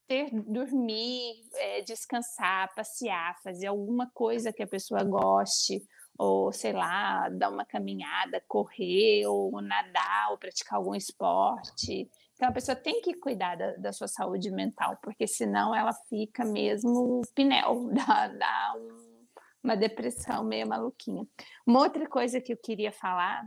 [0.06, 5.82] ter dormir, é, descansar, passear, fazer alguma coisa que a pessoa goste,
[6.18, 12.10] ou sei lá, dar uma caminhada, correr, ou nadar, ou praticar algum esporte.
[12.40, 16.42] Então a pessoa tem que cuidar da, da sua saúde mental, porque senão ela fica
[16.42, 19.26] mesmo pinel, dá, dá um,
[19.62, 21.28] uma depressão meio maluquinha.
[21.66, 23.44] Uma outra coisa que eu queria falar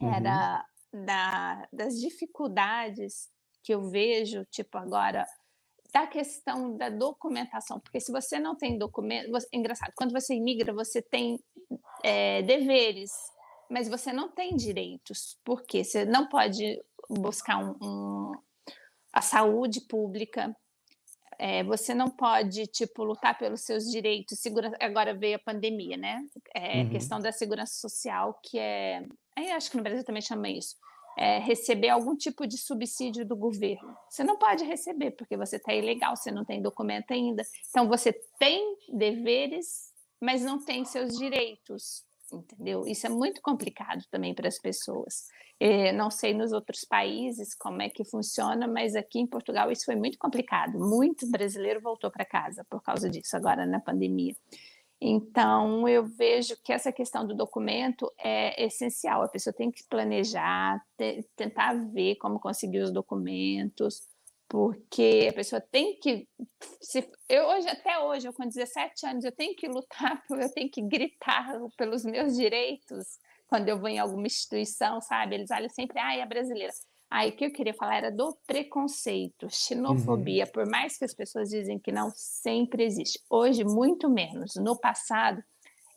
[0.00, 0.10] uhum.
[0.10, 3.28] era da, das dificuldades
[3.62, 5.26] que eu vejo, tipo agora
[5.92, 10.34] da questão da documentação, porque se você não tem documento, você, é engraçado, quando você
[10.34, 11.38] imigra, você tem
[12.02, 13.12] é, deveres,
[13.70, 18.32] mas você não tem direitos, porque você não pode buscar um, um,
[19.12, 20.54] a saúde pública,
[21.38, 26.24] é, você não pode, tipo, lutar pelos seus direitos, segura, agora veio a pandemia, né?
[26.54, 26.90] É, uhum.
[26.90, 29.04] questão da segurança social, que é,
[29.36, 30.76] aí acho que no Brasil também chama isso,
[31.16, 33.96] é, receber algum tipo de subsídio do governo.
[34.08, 37.42] Você não pode receber, porque você está ilegal, você não tem documento ainda.
[37.70, 42.86] Então, você tem deveres, mas não tem seus direitos, entendeu?
[42.86, 45.28] Isso é muito complicado também para as pessoas.
[45.60, 49.84] Eu não sei nos outros países como é que funciona, mas aqui em Portugal isso
[49.84, 50.78] foi muito complicado.
[50.78, 54.34] Muito brasileiro voltou para casa por causa disso, agora na pandemia.
[55.00, 59.22] Então, eu vejo que essa questão do documento é essencial.
[59.22, 60.82] A pessoa tem que planejar,
[61.36, 64.08] tentar ver como conseguir os documentos,
[64.54, 66.28] porque a pessoa tem que.
[66.80, 70.70] Se, eu hoje, até hoje, eu com 17 anos, eu tenho que lutar, eu tenho
[70.70, 75.34] que gritar pelos meus direitos quando eu vou em alguma instituição, sabe?
[75.34, 76.72] Eles olham sempre, ah, é brasileira.
[77.10, 80.44] Aí o que eu queria falar era do preconceito, xenofobia.
[80.44, 80.52] Uhum.
[80.52, 83.20] Por mais que as pessoas dizem que não, sempre existe.
[83.28, 84.54] Hoje, muito menos.
[84.54, 85.42] No passado,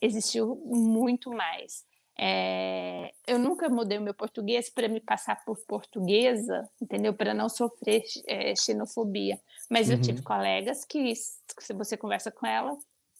[0.01, 1.85] existiu muito mais.
[2.20, 7.13] É, eu nunca mudei o meu português para me passar por portuguesa, entendeu?
[7.13, 9.39] Para não sofrer é, xenofobia.
[9.70, 9.95] Mas uhum.
[9.95, 10.24] eu tive uhum.
[10.24, 12.76] colegas que, se você conversa com ela,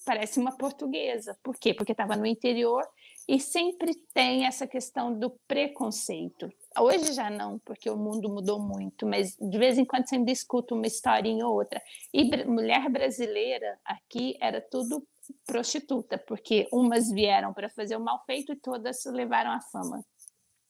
[0.06, 1.38] parece uma portuguesa.
[1.44, 1.74] Por quê?
[1.74, 2.84] Porque estava no interior
[3.28, 6.50] e sempre tem essa questão do preconceito.
[6.80, 10.32] Hoje já não, porque o mundo mudou muito, mas de vez em quando você ainda
[10.32, 11.82] escuta uma historinha ou outra.
[12.14, 15.06] E mulher brasileira aqui era tudo
[15.46, 20.04] prostituta, porque umas vieram para fazer o mal feito e todas levaram a fama.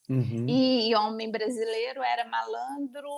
[0.10, 0.48] Uhum.
[0.48, 3.10] E, e, homem brasileiro era malandro,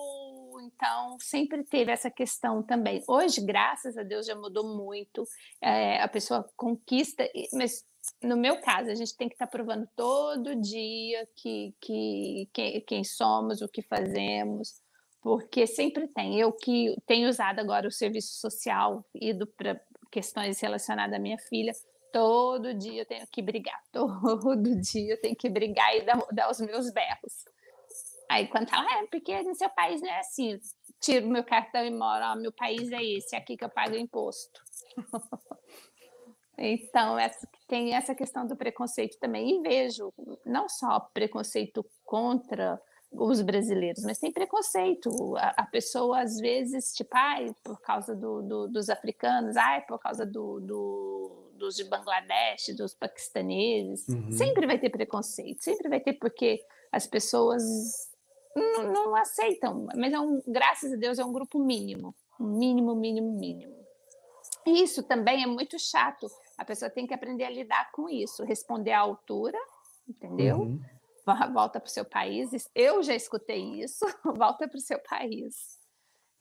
[0.63, 3.03] então sempre teve essa questão também.
[3.07, 5.23] Hoje, graças a Deus, já mudou muito.
[5.61, 7.85] É, a pessoa conquista, mas
[8.23, 12.81] no meu caso, a gente tem que estar tá provando todo dia que, que, que,
[12.81, 14.81] quem somos, o que fazemos,
[15.21, 16.39] porque sempre tem.
[16.39, 19.79] Eu que tenho usado agora o serviço social, ido para
[20.11, 21.71] questões relacionadas à minha filha,
[22.11, 26.49] todo dia eu tenho que brigar, todo dia eu tenho que brigar e dar, dar
[26.49, 27.45] os meus berros.
[28.29, 30.59] Aí quando ela, é, porque no seu país não é assim,
[30.99, 33.95] tiro meu cartão e moro, ó, meu país é esse, é aqui que eu pago
[33.95, 34.61] imposto.
[36.61, 39.49] Então, essa, tem essa questão do preconceito também.
[39.49, 40.13] E vejo
[40.45, 42.81] não só preconceito contra
[43.11, 45.09] os brasileiros, mas tem preconceito.
[45.37, 49.99] A, a pessoa, às vezes, tipo, ai, por causa do, do, dos africanos, ai, por
[49.99, 54.07] causa do, do, dos de Bangladesh, dos paquistaneses.
[54.07, 54.31] Uhum.
[54.31, 57.63] Sempre vai ter preconceito, sempre vai ter, porque as pessoas
[58.55, 59.87] não, não aceitam.
[59.95, 62.15] Mas, é um, graças a Deus, é um grupo mínimo.
[62.39, 63.79] Mínimo, mínimo, mínimo.
[64.65, 68.91] Isso também é muito chato, a pessoa tem que aprender a lidar com isso, responder
[68.91, 69.57] à altura,
[70.07, 70.59] entendeu?
[70.59, 70.79] Uhum.
[71.53, 72.51] Volta para o seu país.
[72.75, 74.05] Eu já escutei isso,
[74.37, 75.79] volta para o seu país.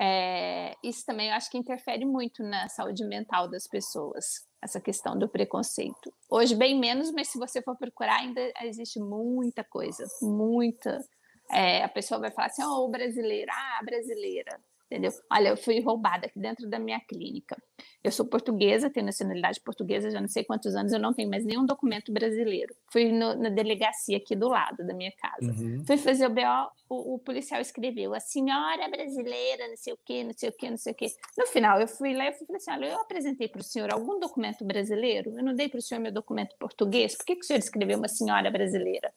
[0.01, 5.18] É, isso também eu acho que interfere muito na saúde mental das pessoas, essa questão
[5.18, 6.14] do preconceito.
[6.31, 11.05] Hoje, bem menos, mas se você for procurar, ainda existe muita coisa, muita.
[11.51, 14.61] É, a pessoa vai falar assim: oh, brasileira, ah, brasileira.
[14.91, 15.12] Entendeu?
[15.30, 17.57] Olha, eu fui roubada aqui dentro da minha clínica.
[18.03, 21.45] Eu sou portuguesa, tenho nacionalidade portuguesa, já não sei quantos anos, eu não tenho mais
[21.45, 22.74] nenhum documento brasileiro.
[22.91, 25.53] Fui no, na delegacia aqui do lado da minha casa.
[25.53, 25.84] Uhum.
[25.86, 30.24] Fui fazer o BO, o, o, policial escreveu, a senhora brasileira, não sei o quê,
[30.24, 31.07] não sei o quê, não sei o quê.
[31.36, 34.18] No final, eu fui lá e falei assim, olha, eu apresentei para o senhor algum
[34.18, 35.36] documento brasileiro?
[35.36, 37.14] Eu não dei para o senhor meu documento português?
[37.14, 39.12] Por que, que o senhor escreveu uma senhora brasileira?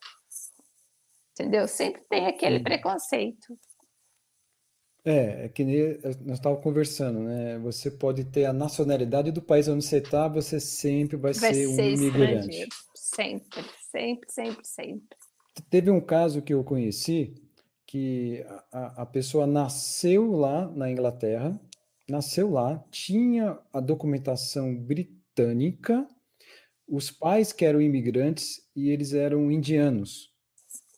[1.39, 1.67] Entendeu?
[1.67, 2.63] Sempre tem aquele uhum.
[2.63, 3.57] preconceito.
[5.04, 7.58] É, é que nem nós estávamos conversando, né?
[7.60, 11.68] Você pode ter a nacionalidade do país onde você está, você sempre vai, vai ser,
[11.68, 12.68] ser um imigrante.
[12.93, 15.18] Sempre, sempre, sempre, sempre.
[15.70, 17.34] Teve um caso que eu conheci
[17.88, 21.60] que a, a pessoa nasceu lá na Inglaterra,
[22.08, 26.08] nasceu lá, tinha a documentação britânica,
[26.88, 30.32] os pais que eram imigrantes e eles eram indianos.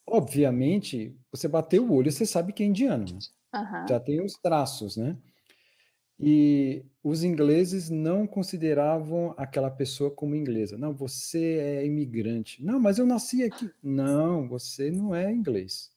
[0.06, 3.06] Obviamente, você bateu o olho, você sabe que é indiano.
[3.06, 3.20] Né?
[3.54, 3.88] Uhum.
[3.88, 5.18] Já tem os traços, né?
[6.20, 10.78] E os ingleses não consideravam aquela pessoa como inglesa.
[10.78, 12.64] Não, você é imigrante.
[12.64, 13.70] Não, mas eu nasci aqui.
[13.84, 15.92] Não, você não é inglês.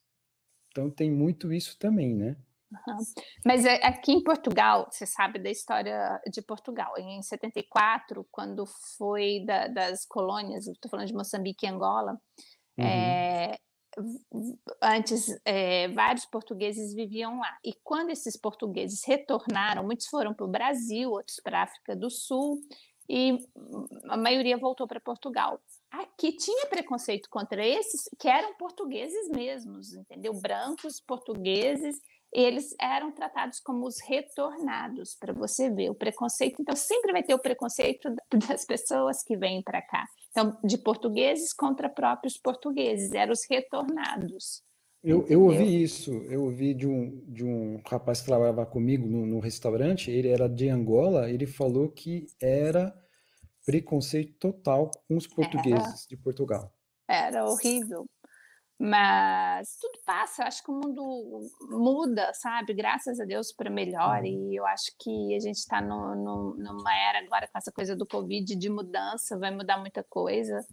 [0.69, 2.35] Então tem muito isso também, né?
[2.71, 2.97] Uhum.
[3.45, 6.93] Mas é, aqui em Portugal, você sabe da história de Portugal.
[6.97, 8.65] Em 74, quando
[8.97, 12.19] foi da, das colônias, estou falando de Moçambique e Angola,
[12.77, 12.85] uhum.
[12.85, 13.57] é,
[14.81, 17.57] antes é, vários portugueses viviam lá.
[17.63, 22.09] E quando esses portugueses retornaram, muitos foram para o Brasil, outros para a África do
[22.09, 22.59] Sul,
[23.09, 23.37] e
[24.09, 25.61] a maioria voltou para Portugal.
[25.89, 30.33] Aqui tinha preconceito contra esses que eram portugueses mesmos, entendeu?
[30.33, 32.01] Brancos, portugueses,
[32.33, 36.61] eles eram tratados como os retornados, para você ver o preconceito.
[36.61, 38.13] Então, sempre vai ter o preconceito
[38.47, 40.05] das pessoas que vêm para cá.
[40.37, 44.61] Então, de portugueses contra próprios portugueses, eram os retornados.
[45.03, 49.25] Eu, eu ouvi isso, eu ouvi de um, de um rapaz que trabalhava comigo no,
[49.25, 52.95] no restaurante, ele era de Angola, ele falou que era
[53.65, 56.71] preconceito total com os portugueses era, de Portugal.
[57.09, 58.05] Era horrível.
[58.79, 62.75] Mas tudo passa, acho que o mundo muda, sabe?
[62.75, 64.23] Graças a Deus para melhor.
[64.23, 68.55] E eu acho que a gente está numa era agora com essa coisa do Covid
[68.55, 70.63] de mudança, vai mudar muita coisa.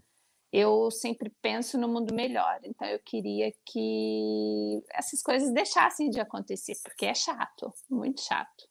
[0.52, 6.74] Eu sempre penso no mundo melhor, então eu queria que essas coisas deixassem de acontecer,
[6.84, 8.68] porque é chato, muito chato.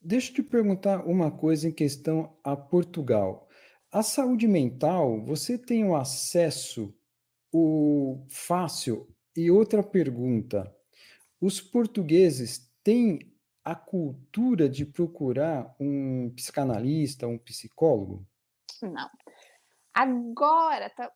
[0.00, 3.46] Deixa eu te perguntar uma coisa em questão a Portugal.
[3.92, 6.92] A saúde mental, você tem o acesso
[7.56, 9.08] o fácil.
[9.36, 10.74] E outra pergunta:
[11.40, 13.20] os portugueses têm
[13.64, 18.26] a cultura de procurar um psicanalista, um psicólogo?
[18.82, 19.08] Não.
[19.94, 21.10] Agora tá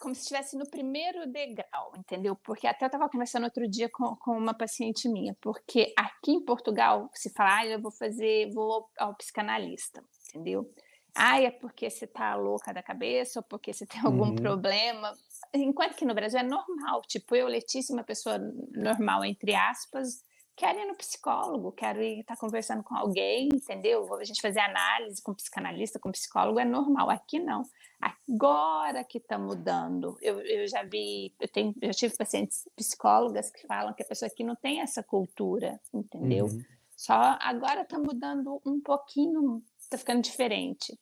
[0.00, 2.34] como se estivesse no primeiro degrau, entendeu?
[2.34, 6.44] Porque até eu estava conversando outro dia com, com uma paciente minha, porque aqui em
[6.44, 10.72] Portugal se fala, ah, eu vou fazer, vou ao psicanalista, entendeu?
[11.14, 14.34] Ah, é porque você está louca da cabeça ou porque você tem algum uhum.
[14.34, 15.12] problema
[15.54, 18.38] enquanto que no Brasil é normal, tipo, eu, Letícia, uma pessoa
[18.72, 20.22] normal, entre aspas,
[20.56, 24.12] quero ir no psicólogo, quero ir estar tá conversando com alguém, entendeu?
[24.14, 27.10] A gente fazer análise com psicanalista, com psicólogo, é normal.
[27.10, 27.62] Aqui não.
[28.00, 30.16] Agora que está mudando.
[30.20, 34.28] Eu, eu já vi, eu, tenho, eu tive pacientes psicólogas que falam que a pessoa
[34.28, 36.46] aqui não tem essa cultura, entendeu?
[36.46, 36.62] Uhum.
[36.96, 40.98] Só agora está mudando um pouquinho, está ficando diferente.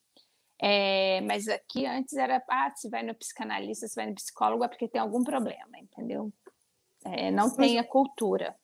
[0.65, 4.67] É, mas aqui antes era, ah, se vai no psicanalista, se vai no psicólogo, é
[4.69, 6.31] porque tem algum problema, entendeu?
[7.03, 8.55] É, não mas, tem a cultura.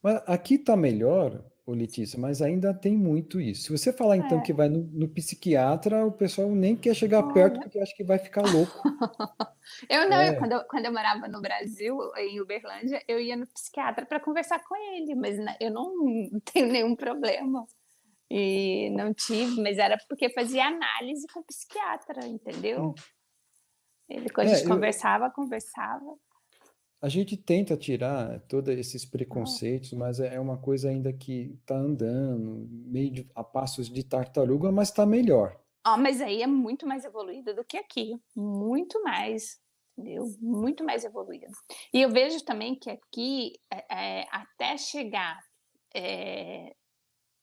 [0.00, 3.62] Mas aqui está melhor, ô Letícia, mas ainda tem muito isso.
[3.64, 4.42] Se você falar então é.
[4.42, 7.34] que vai no, no, psiquiatra, o pessoal nem quer chegar Olha.
[7.34, 8.80] perto porque acha que vai ficar louco.
[9.90, 10.36] eu não, eu, é.
[10.36, 14.62] quando, eu, quando eu morava no Brasil, em Uberlândia, eu ia no psiquiatra para conversar
[14.62, 15.90] com ele, mas eu não
[16.52, 17.66] tenho nenhum problema.
[18.36, 22.86] E não tive, mas era porque fazia análise com o psiquiatra, entendeu?
[22.86, 22.94] Hum.
[24.08, 24.74] Ele, quando é, a gente eu...
[24.74, 26.18] conversava, conversava.
[27.00, 29.96] A gente tenta tirar todos esses preconceitos, ah.
[29.96, 34.88] mas é uma coisa ainda que está andando, meio de, a passos de tartaruga, mas
[34.88, 35.56] está melhor.
[35.86, 39.60] Oh, mas aí é muito mais evoluído do que aqui, muito mais,
[39.96, 40.24] entendeu?
[40.40, 41.46] Muito mais evoluído.
[41.92, 45.38] E eu vejo também que aqui, é, é até chegar
[45.94, 46.74] é,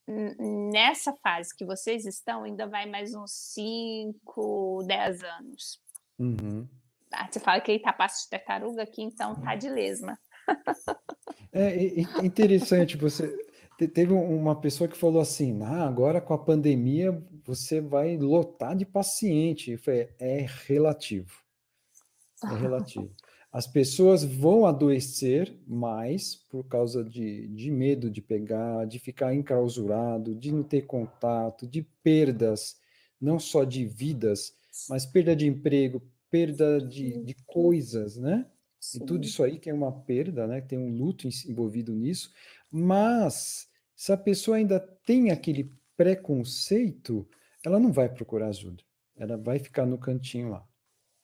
[0.06, 5.80] nessa fase que vocês estão, ainda vai mais uns 5, 10 anos.
[6.18, 6.68] Uhum.
[7.12, 10.18] Ah, você fala que aí tá passo de tartaruga aqui, então tá de lesma.
[11.52, 13.28] É, é interessante, você
[13.88, 17.12] teve uma pessoa que falou assim, ah, agora com a pandemia
[17.44, 19.72] você vai lotar de paciente.
[19.72, 21.32] Eu falei, é relativo.
[22.44, 23.10] É relativo.
[23.52, 30.34] As pessoas vão adoecer mais por causa de, de medo de pegar, de ficar enclausurado,
[30.34, 32.76] de não ter contato, de perdas,
[33.20, 34.54] não só de vidas,
[34.88, 38.46] mas perda de emprego, perda de, de coisas, né?
[38.80, 39.02] Sim.
[39.02, 40.62] E tudo isso aí que é uma perda, né?
[40.62, 42.32] Tem um luto envolvido nisso.
[42.70, 47.28] Mas se a pessoa ainda tem aquele preconceito,
[47.62, 48.82] ela não vai procurar ajuda.
[49.14, 50.66] Ela vai ficar no cantinho lá.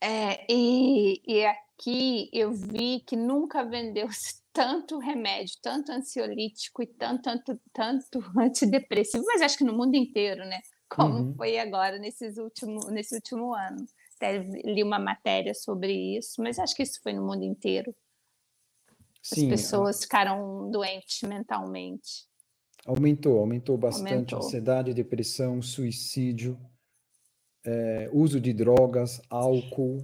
[0.01, 1.43] É, e, e
[1.79, 4.09] aqui eu vi que nunca vendeu
[4.53, 10.45] tanto remédio, tanto ansiolítico e tanto, tanto, tanto antidepressivo, mas acho que no mundo inteiro,
[10.45, 10.61] né?
[10.89, 11.35] Como uhum.
[11.35, 13.85] foi agora nesses último, nesse último ano.
[14.16, 17.95] Até li uma matéria sobre isso, mas acho que isso foi no mundo inteiro.
[19.22, 22.26] Sim, As pessoas ficaram doentes mentalmente.
[22.87, 24.39] Aumentou, aumentou bastante aumentou.
[24.39, 26.59] ansiedade, depressão, suicídio
[27.64, 30.03] é, uso de drogas, álcool.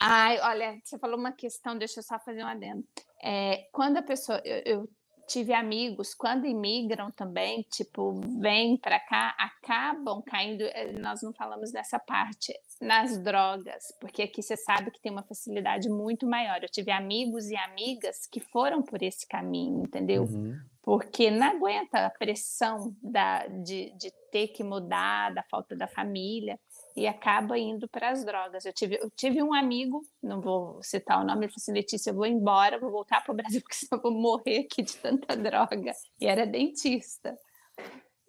[0.00, 2.84] Ai, olha, você falou uma questão, deixa eu só fazer um adendo.
[3.22, 4.88] É, quando a pessoa, eu, eu,
[5.26, 11.72] tive amigos, quando imigram também, tipo, vêm para cá, acabam caindo, eh, nós não falamos
[11.72, 16.62] dessa parte, nas drogas, porque aqui você sabe que tem uma facilidade muito maior.
[16.62, 20.24] Eu tive amigos e amigas que foram por esse caminho, entendeu?
[20.24, 20.58] Uhum.
[20.82, 26.58] Porque não aguenta a pressão da, de, de ter que mudar, da falta da família
[26.96, 28.64] e acaba indo para as drogas.
[28.64, 32.10] Eu tive, eu tive um amigo, não vou citar o nome, ele falou assim: Letícia,
[32.10, 34.96] eu vou embora, vou voltar para o Brasil, porque senão eu vou morrer aqui de
[34.96, 35.92] tanta droga.
[36.20, 37.36] E era dentista.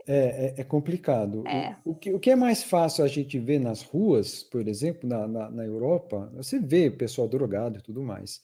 [0.07, 1.47] É, é, é complicado.
[1.47, 1.75] É.
[1.83, 5.07] O, o, que, o que é mais fácil a gente ver nas ruas, por exemplo,
[5.07, 8.41] na, na, na Europa, você vê pessoal drogado e tudo mais.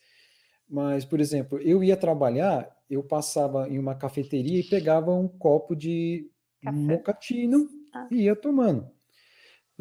[0.67, 5.75] Mas, por exemplo, eu ia trabalhar, eu passava em uma cafeteria e pegava um copo
[5.75, 6.31] de
[6.63, 6.77] Café.
[6.77, 8.07] mocatino ah.
[8.09, 8.89] e ia tomando.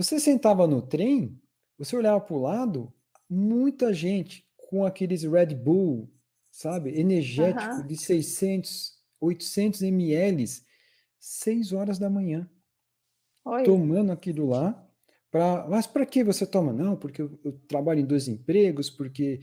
[0.03, 1.39] Você sentava no trem,
[1.77, 2.91] você olhava para o lado,
[3.29, 6.11] muita gente com aqueles Red Bull,
[6.51, 10.47] sabe, energético de 600, 800 ml,
[11.19, 12.49] 6 horas da manhã,
[13.45, 13.63] Oi.
[13.65, 14.89] tomando aquilo lá.
[15.31, 16.73] Pra, mas para que você toma?
[16.73, 19.43] Não, porque eu, eu, trabalho em dois empregos, porque,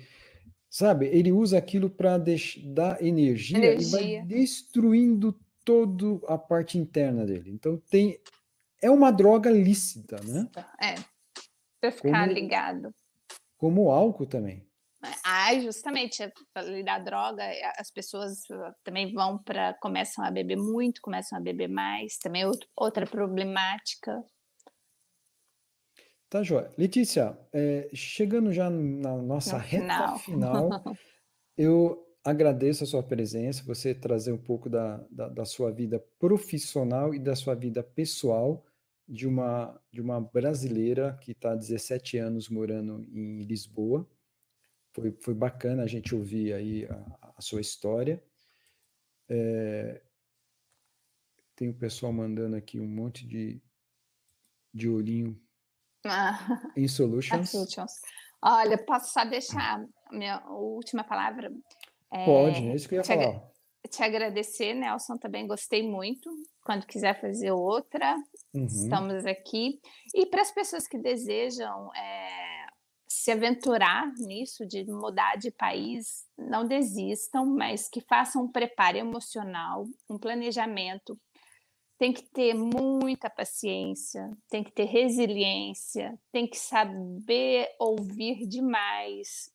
[0.67, 7.27] sabe, ele usa aquilo para dar energia, energia e vai destruindo toda a parte interna
[7.27, 7.51] dele.
[7.51, 8.19] Então tem
[8.81, 10.49] é uma droga lícita, né?
[10.81, 10.95] É,
[11.79, 12.95] para ficar como, ligado.
[13.57, 14.65] Como o álcool também.
[15.23, 17.43] Ah, justamente, falei da droga,
[17.77, 18.39] as pessoas
[18.83, 24.23] também vão para, começam a beber muito, começam a beber mais, também é outra problemática.
[26.29, 26.69] Tá, Joia.
[26.77, 30.69] Letícia, é, chegando já na nossa no reta final, final
[31.57, 37.15] eu agradeço a sua presença, você trazer um pouco da, da, da sua vida profissional
[37.15, 38.65] e da sua vida pessoal
[39.07, 44.05] de uma, de uma brasileira que está há 17 anos morando em Lisboa.
[44.91, 48.21] Foi, foi bacana a gente ouvir aí a, a sua história.
[49.29, 50.01] É,
[51.55, 53.61] tem o pessoal mandando aqui um monte de,
[54.73, 55.41] de olhinho
[56.05, 57.51] ah, em solutions.
[57.51, 57.91] solutions.
[58.43, 61.51] Olha, posso só deixar a minha última palavra?
[62.11, 63.47] É, Pode, é isso que eu ia falar
[63.87, 66.29] te agradecer, Nelson, também gostei muito.
[66.63, 68.15] Quando quiser fazer outra,
[68.53, 68.65] uhum.
[68.65, 69.79] estamos aqui.
[70.13, 72.67] E para as pessoas que desejam é,
[73.07, 79.85] se aventurar nisso, de mudar de país, não desistam, mas que façam um preparo emocional,
[80.09, 81.17] um planejamento.
[81.97, 89.51] Tem que ter muita paciência, tem que ter resiliência, tem que saber ouvir demais,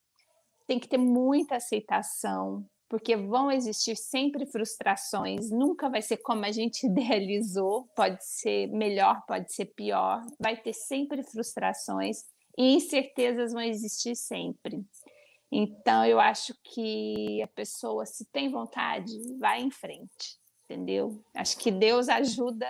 [0.73, 6.51] tem que ter muita aceitação, porque vão existir sempre frustrações, nunca vai ser como a
[6.51, 12.25] gente idealizou, pode ser melhor, pode ser pior, vai ter sempre frustrações
[12.57, 14.83] e incertezas vão existir sempre.
[15.51, 21.23] Então, eu acho que a pessoa, se tem vontade, vai em frente, entendeu?
[21.35, 22.67] Acho que Deus ajuda,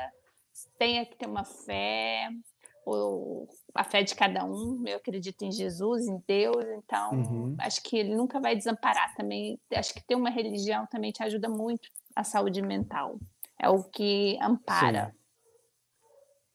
[0.76, 2.28] tenha que ter uma fé,
[2.84, 4.82] o, a fé de cada um.
[4.86, 7.56] Eu acredito em Jesus, em Deus, então uhum.
[7.58, 9.58] acho que ele nunca vai desamparar também.
[9.72, 13.18] Acho que ter uma religião também te ajuda muito a saúde mental.
[13.60, 15.14] É o que ampara.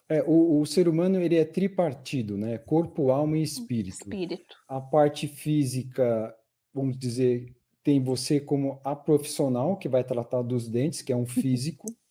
[0.09, 2.57] É, o, o, ser humano ele é tripartido, né?
[2.57, 4.03] Corpo, alma e espírito.
[4.03, 4.55] Espírito.
[4.67, 6.33] A parte física,
[6.73, 7.53] vamos dizer,
[7.83, 11.85] tem você como a profissional que vai tratar dos dentes, que é um físico.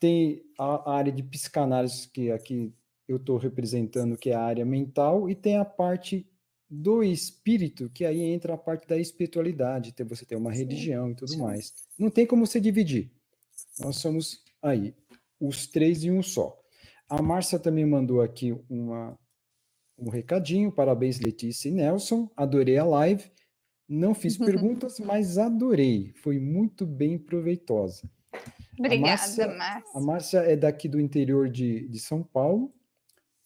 [0.00, 2.74] tem a, a área de psicanálise que aqui
[3.06, 6.26] eu estou representando, que é a área mental, e tem a parte
[6.68, 10.58] do espírito, que aí entra a parte da espiritualidade, você tem uma Sim.
[10.58, 11.38] religião e tudo Sim.
[11.38, 11.72] mais.
[11.98, 13.12] Não tem como você dividir.
[13.78, 14.94] Nós somos aí,
[15.38, 16.58] os três em um só.
[17.08, 19.16] A Márcia também mandou aqui uma,
[19.98, 20.72] um recadinho.
[20.72, 22.30] Parabéns, Letícia e Nelson.
[22.36, 23.30] Adorei a live.
[23.86, 26.12] Não fiz perguntas, mas adorei.
[26.16, 28.10] Foi muito bem proveitosa.
[28.78, 29.46] Obrigada, Márcia.
[29.48, 29.90] Márcia.
[29.94, 32.74] A Márcia é daqui do interior de, de São Paulo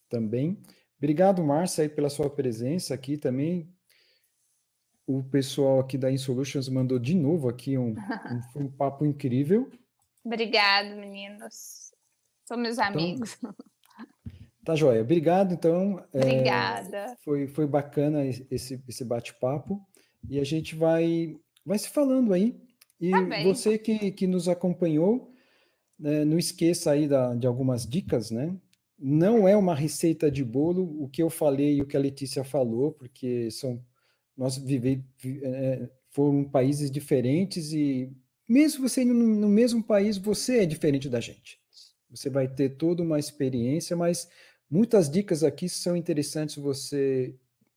[0.09, 0.61] também.
[0.99, 3.73] Obrigado, Márcia, aí, pela sua presença aqui também.
[5.07, 7.95] O pessoal aqui da InSolutions mandou de novo aqui um,
[8.57, 9.71] um, um papo incrível.
[10.25, 11.93] Obrigado, meninos.
[12.45, 13.39] São meus então, amigos.
[14.65, 15.01] Tá joia.
[15.01, 16.05] Obrigado, então.
[16.13, 16.97] É, Obrigada.
[16.99, 19.81] É, foi, foi bacana esse, esse bate-papo.
[20.29, 21.35] E a gente vai,
[21.65, 22.55] vai se falando aí.
[23.01, 25.33] E tá você que, que nos acompanhou,
[25.99, 28.55] né, não esqueça aí da, de algumas dicas, né?
[28.99, 32.43] Não é uma receita de bolo o que eu falei e o que a Letícia
[32.43, 33.83] falou, porque são
[34.37, 38.11] nós viver é, foram países diferentes e
[38.49, 41.61] mesmo você indo no mesmo país, você é diferente da gente.
[42.11, 44.29] Você vai ter toda uma experiência, mas
[44.71, 47.35] muitas dicas aqui são interessantes você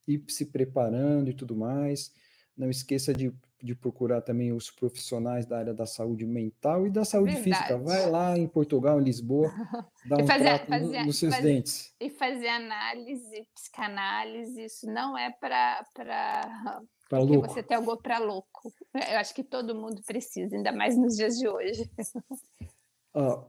[0.08, 2.14] ir se preparando e tudo mais.
[2.62, 7.06] Não esqueça de de procurar também os profissionais da área da saúde mental e da
[7.06, 7.56] saúde Verdade.
[7.56, 7.78] física.
[7.78, 9.48] Vai lá em Portugal, em Lisboa,
[10.06, 11.94] dar um fazer, trato fazer, no, nos seus fazer, dentes.
[12.00, 16.80] E fazer análise, psicanálise, isso não é para para
[17.20, 17.48] louco.
[17.48, 18.74] você ter algo para louco.
[18.94, 21.90] Eu acho que todo mundo precisa, ainda mais nos dias de hoje.
[23.14, 23.44] Ah,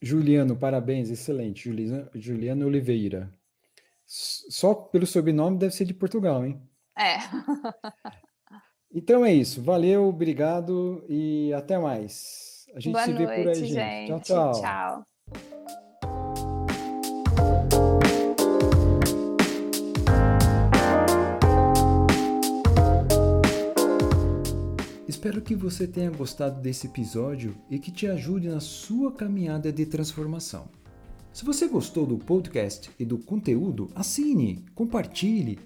[0.00, 1.64] Juliano, parabéns, excelente.
[1.64, 3.30] Juliano, Juliano Oliveira.
[4.06, 6.58] Só pelo sobrenome deve ser de Portugal, hein?
[6.98, 7.18] É.
[8.94, 9.62] Então é isso.
[9.62, 12.66] Valeu, obrigado e até mais.
[12.74, 13.72] A gente Boa se vê por aí, gente.
[13.72, 14.06] gente.
[14.08, 14.60] Tchau, tchau.
[14.60, 15.02] Tchau.
[25.08, 29.86] Espero que você tenha gostado desse episódio e que te ajude na sua caminhada de
[29.86, 30.68] transformação.
[31.32, 35.58] Se você gostou do podcast e do conteúdo, assine, compartilhe,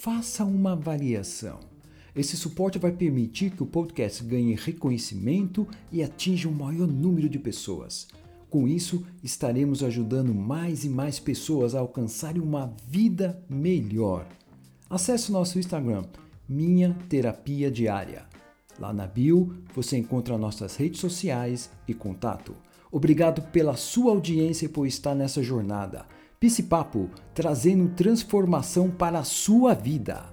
[0.00, 1.60] faça uma avaliação.
[2.16, 7.38] Esse suporte vai permitir que o podcast ganhe reconhecimento e atinja um maior número de
[7.38, 8.08] pessoas.
[8.48, 14.26] Com isso, estaremos ajudando mais e mais pessoas a alcançarem uma vida melhor.
[14.90, 16.04] Acesse nosso Instagram,
[16.48, 18.26] Minha Terapia Diária.
[18.80, 22.56] Lá na bio você encontra nossas redes sociais e contato.
[22.90, 26.06] Obrigado pela sua audiência e por estar nessa jornada.
[26.42, 30.31] Pisse Papo, trazendo transformação para a sua vida.